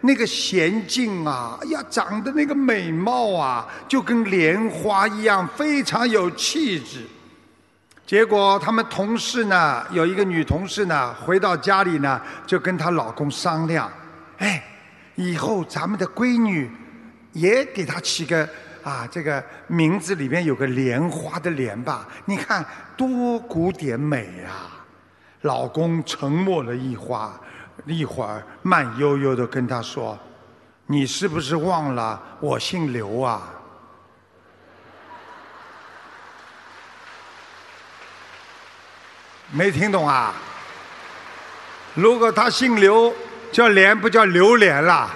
[0.02, 7.04] 那个娴静啊，哎呀，长得那个美貌啊，就跟莲花一样，非常有气质。
[8.06, 13.90] 结果他们同事呢，有一个女同事呢，回到家里呢，就跟她老公商量，
[14.38, 14.62] 哎，
[15.16, 16.70] 以后咱们的闺女
[17.32, 18.48] 也给她起个
[18.84, 22.64] 啊，这个名字里面有个莲花的莲吧，你看
[22.96, 24.70] 多古典美啊！
[25.40, 27.32] 老公沉默了一会儿，
[27.86, 30.16] 一会儿慢悠悠的跟她说
[30.86, 33.52] ：“你是不是忘了我姓刘啊？”
[39.50, 40.34] 没听懂啊？
[41.94, 43.14] 如果他姓刘，
[43.50, 45.10] 叫莲不叫榴莲啦。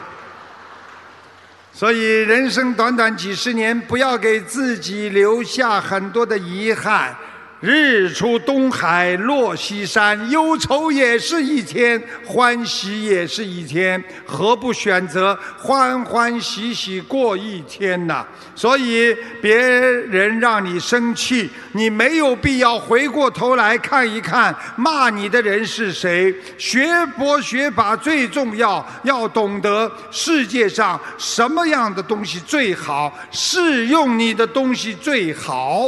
[1.73, 7.17] 所以人生短短几十年，不要给自己留下很多的遗憾。
[7.61, 18.25] 日出东海落西山，忧愁也是一天，欢喜也是一天，何不选择欢欢喜喜过一天呢？
[18.55, 26.35] 所以别人让你生气，你没有必要回过头来看一看骂你的人是谁。
[26.57, 26.89] 学
[27.19, 35.87] 佛学法最重要，要懂得世界上什么样的东西最好，适用你的东西最好。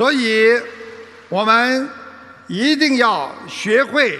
[0.00, 0.58] 所以，
[1.28, 1.86] 我们
[2.46, 4.18] 一定要学会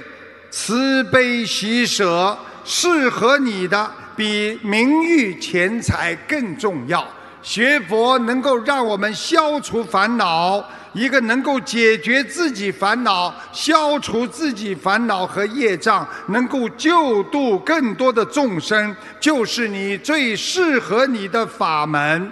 [0.51, 7.09] 慈悲喜舍，适合你的比名誉钱财更重要。
[7.41, 10.62] 学佛能够让我们消除烦恼，
[10.93, 22.31] 一个能够解决自己烦恼、消除自己烦恼和业障，能够救度更多的众生，就是你最适合你的法门。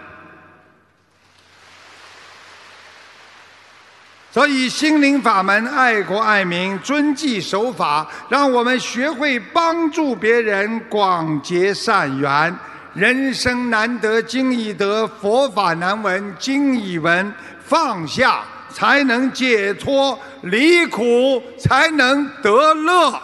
[4.30, 12.54] 所以，心灵法门爱国爱民、遵纪守法，让我们学会帮助别人、广结善缘。
[12.92, 17.32] 人生难得经已得，佛法难闻经已闻。
[17.64, 23.20] 放下才能解脱，离苦才能得乐。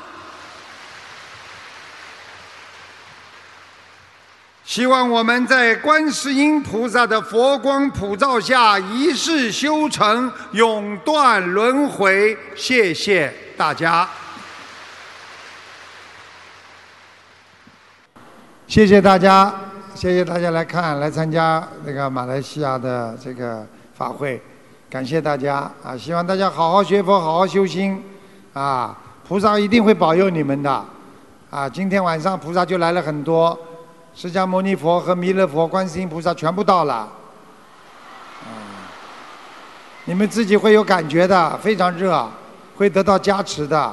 [4.64, 12.36] 希望我们在观世音菩萨的佛光普照下，一世修成，永断轮回。
[12.56, 14.08] 谢谢大家，
[18.66, 19.54] 谢谢大家，
[19.94, 24.40] 谢谢大家来看、来参加那个马来西亚的这个法会，
[24.88, 25.94] 感谢大家啊！
[25.94, 28.02] 希望大家好好学佛，好好修心
[28.54, 28.96] 啊！
[29.28, 30.84] 菩萨一定会保佑你们的
[31.50, 31.68] 啊！
[31.68, 33.56] 今天晚上菩萨就来了很多。
[34.16, 37.08] 释迦牟尼佛和弥勒佛、观世音菩萨全部到了，
[40.04, 42.24] 你们自己会有感觉的，非常热，
[42.76, 43.92] 会得到加持的。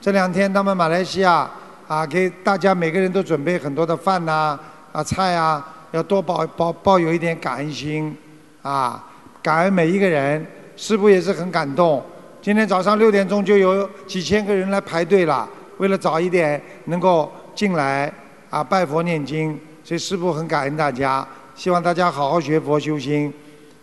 [0.00, 1.48] 这两天他们马来西亚
[1.86, 4.58] 啊，给大家每个人都准备很多的饭呐、
[4.90, 8.16] 啊菜啊，要多抱抱抱有一点感恩心
[8.62, 9.04] 啊，
[9.42, 10.44] 感恩每一个人。
[10.76, 12.02] 师父也是很感动，
[12.40, 15.46] 今天早上六点钟就有几千个人来排队了，
[15.76, 18.10] 为了早一点能够进来。
[18.50, 23.32] 啊，拜佛念经，所以师父很感恩大家，希望大家好好学佛修心。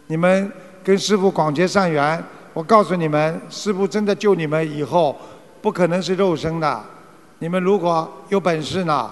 [0.08, 0.52] 你们
[0.84, 5.16] 跟师父广结善缘，我告诉你们，师父真的救你们以后，
[5.62, 6.82] 不可能是肉身的。
[7.38, 9.12] 你们如果有本事呢，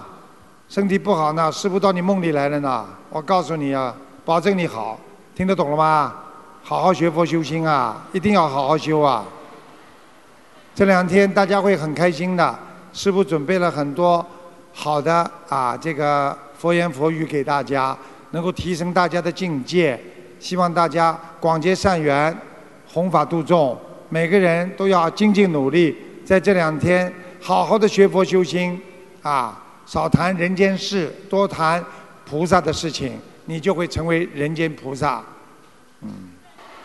[0.68, 3.94] 身体不好呢，师父到你梦里来了呢，我告诉你啊，
[4.24, 4.98] 保证你好，
[5.36, 6.12] 听得懂了吗？
[6.64, 9.24] 好好学佛修心啊，一定要好好修啊。
[10.74, 12.58] 这两天大家会很开心的，
[12.92, 14.26] 师父准备了很多。
[14.76, 17.96] 好的啊，这个佛言佛语给大家，
[18.32, 19.98] 能够提升大家的境界。
[20.40, 22.36] 希望大家广结善缘，
[22.88, 23.78] 弘法度众，
[24.08, 25.96] 每个人都要精进努力，
[26.26, 27.10] 在这两天
[27.40, 28.78] 好好的学佛修心
[29.22, 31.82] 啊，少谈人间事，多谈
[32.26, 35.22] 菩萨的事情，你就会成为人间菩萨。
[36.02, 36.10] 嗯，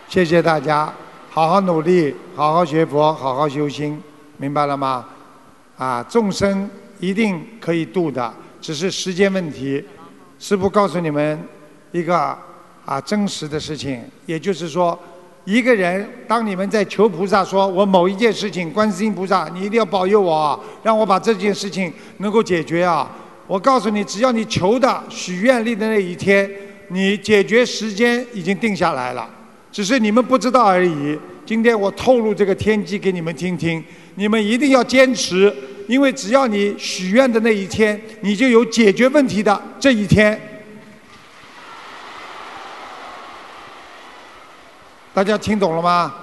[0.07, 0.93] 谢谢大家，
[1.31, 4.01] 好好努力，好好学佛，好好修心，
[4.37, 5.05] 明白了吗？
[5.75, 6.69] 啊，众生。
[6.99, 9.83] 一定可以度的，只是时间问题。
[10.37, 11.39] 师父告诉你们
[11.91, 12.37] 一个
[12.85, 14.97] 啊真实的事情，也就是说，
[15.45, 23.09] 一个人当你们在求菩萨说：“我某一件事情，观世音菩萨，你一定要保佑我，让我把这件事情能够解决啊！”
[23.47, 26.49] 我告诉你，只要你求的许愿力的那一天，
[26.89, 29.27] 你解决时间已经定下来了，
[29.71, 31.17] 只是你们不知道而已。
[31.45, 33.83] 今天我透露这个天机给你们听听，
[34.15, 35.53] 你们一定要坚持。
[35.89, 40.39] 因为只要你许愿的那一天，你就有解决问题的这一天。
[45.15, 46.13] 大家听懂了吗？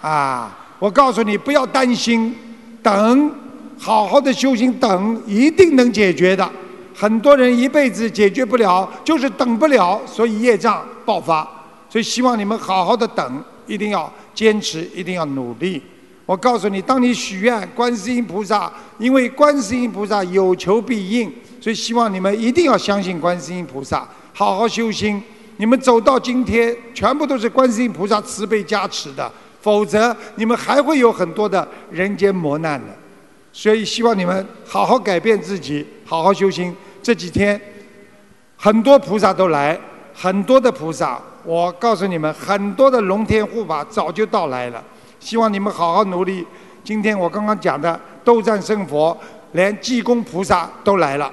[0.00, 2.34] 啊，我告诉你，不要担心，
[2.82, 3.30] 等，
[3.78, 6.50] 好好的修行，等一定能解决的。
[6.94, 11.46] 很多人一辈子解决不了，就是等不了，所以业障爆发。
[11.90, 15.82] 所以希望你们好好的等，一定要坚持，一定要努力。
[16.26, 25.22] 我告诉你，当你许愿，观世音菩萨，因为观世音菩萨有求必应，所以希望你们一定要相信观世音菩萨，好好修心。
[25.58, 29.30] 你们走到今天，全部都是观世音菩萨慈悲加持的，
[29.62, 32.88] 否则你们还会有很多的人间磨难的。
[33.52, 36.74] 所以希望你们好好改变自己，好好修心。
[37.02, 37.58] 这几天
[38.56, 39.78] 很多菩萨都来，
[40.12, 44.82] 很多的菩萨，我告诉你们，很多的龙天护法早就到来了。
[45.26, 46.46] 希望你们好好努力。
[46.84, 49.18] 今天我刚刚讲的斗战胜佛，
[49.54, 51.28] 连济公菩萨都来了。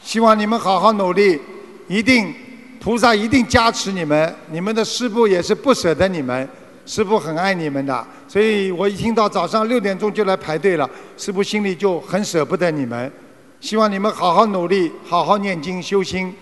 [0.00, 1.40] 希望你们好好努力，
[1.88, 2.32] 一定
[2.80, 4.32] 菩萨一定加持你们。
[4.52, 6.48] 你们的师父也是不舍得你们，
[6.86, 8.06] 师父很爱你们的。
[8.28, 13.12] 所以我一听到早上六点钟就来排队了，师父心里就很舍不得你们。
[13.58, 16.32] 希望你们好好努力，好好念经修心，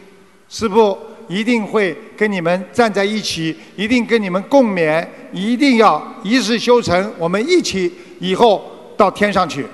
[0.51, 0.99] 师父
[1.29, 9.67] 一定会跟你们站在一起，一定跟你们共勉，一定要一世修成，我们一起以后到天上去。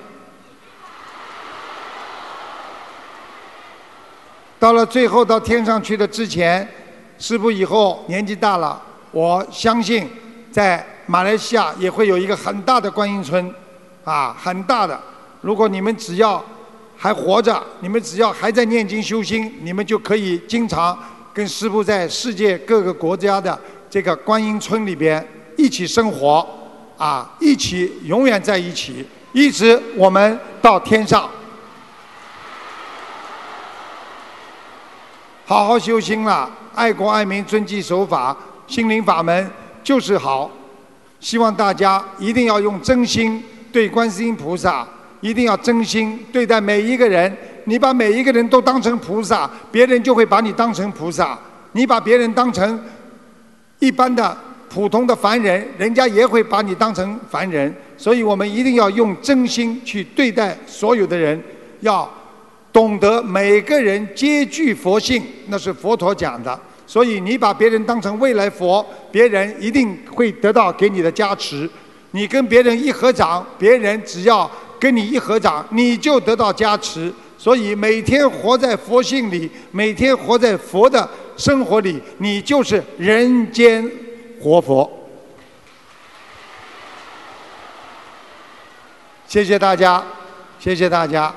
[4.59, 6.67] 到了最后到天上去的之前，
[7.17, 10.09] 师父以后年纪大了，我相信
[10.51, 13.53] 在马来西亚也会有一个很大的观音村，
[14.03, 14.99] 啊，很大的。
[15.41, 16.43] 如果你们只要
[16.97, 20.97] 还活着，你们只要还在念经修心，你们就可以经常
[21.35, 23.59] 跟师父在世界各个国家的
[23.89, 25.23] 这个观音村里边
[25.57, 26.47] 一起生活，
[26.97, 31.29] 啊，一起永远在一起，一直我们到天上。
[35.45, 38.35] 好好修心了，爱国爱民，遵纪守法，
[38.65, 39.51] 心灵法门
[39.83, 40.49] 就是好。
[41.19, 43.43] 希望大家一定要用真心
[43.73, 44.87] 对观世音菩萨，
[45.25, 47.35] 一定要真心对待每一个人。
[47.63, 51.35] 你把每一个人都当成菩萨，别人就会把你当成菩萨；
[51.71, 52.79] 你把别人当成
[53.79, 54.37] 一般的
[54.69, 57.73] 普通的凡人，人家也会把你当成凡人。
[57.97, 61.41] 所以我们一定要用真心去对待所有的人，
[61.79, 62.07] 要。
[62.71, 66.59] 懂得每个人皆具佛性，那是佛陀讲的。
[66.85, 71.69] 所以你把别人当成未来佛，别人一定会得到给你的加持。
[72.11, 77.13] 你跟别人一合掌，别人只要跟你一合掌，你就得到加持。
[77.37, 81.07] 所以每天活在佛性里，每天活在佛的
[81.37, 83.89] 生活里，你就是人间
[84.41, 84.89] 活佛。
[89.27, 90.03] 谢谢大家，
[90.59, 91.33] 谢谢大家。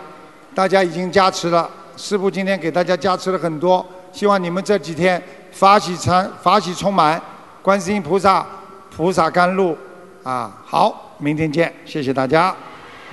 [0.54, 5.20] 大家已经加持了，师父今天给大家加持了很多，希望你们这几天
[5.52, 7.20] 法喜充法喜充满，
[7.60, 8.46] 观世音菩萨
[8.94, 9.76] 菩萨甘露
[10.22, 10.60] 啊！
[10.64, 12.54] 好，明天见，谢谢大家。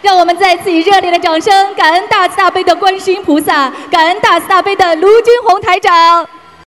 [0.02, 6.28] 让我们再次以热烈的掌声，感恩大慈大悲的观世音菩萨，感恩大慈大悲的卢军宏台长。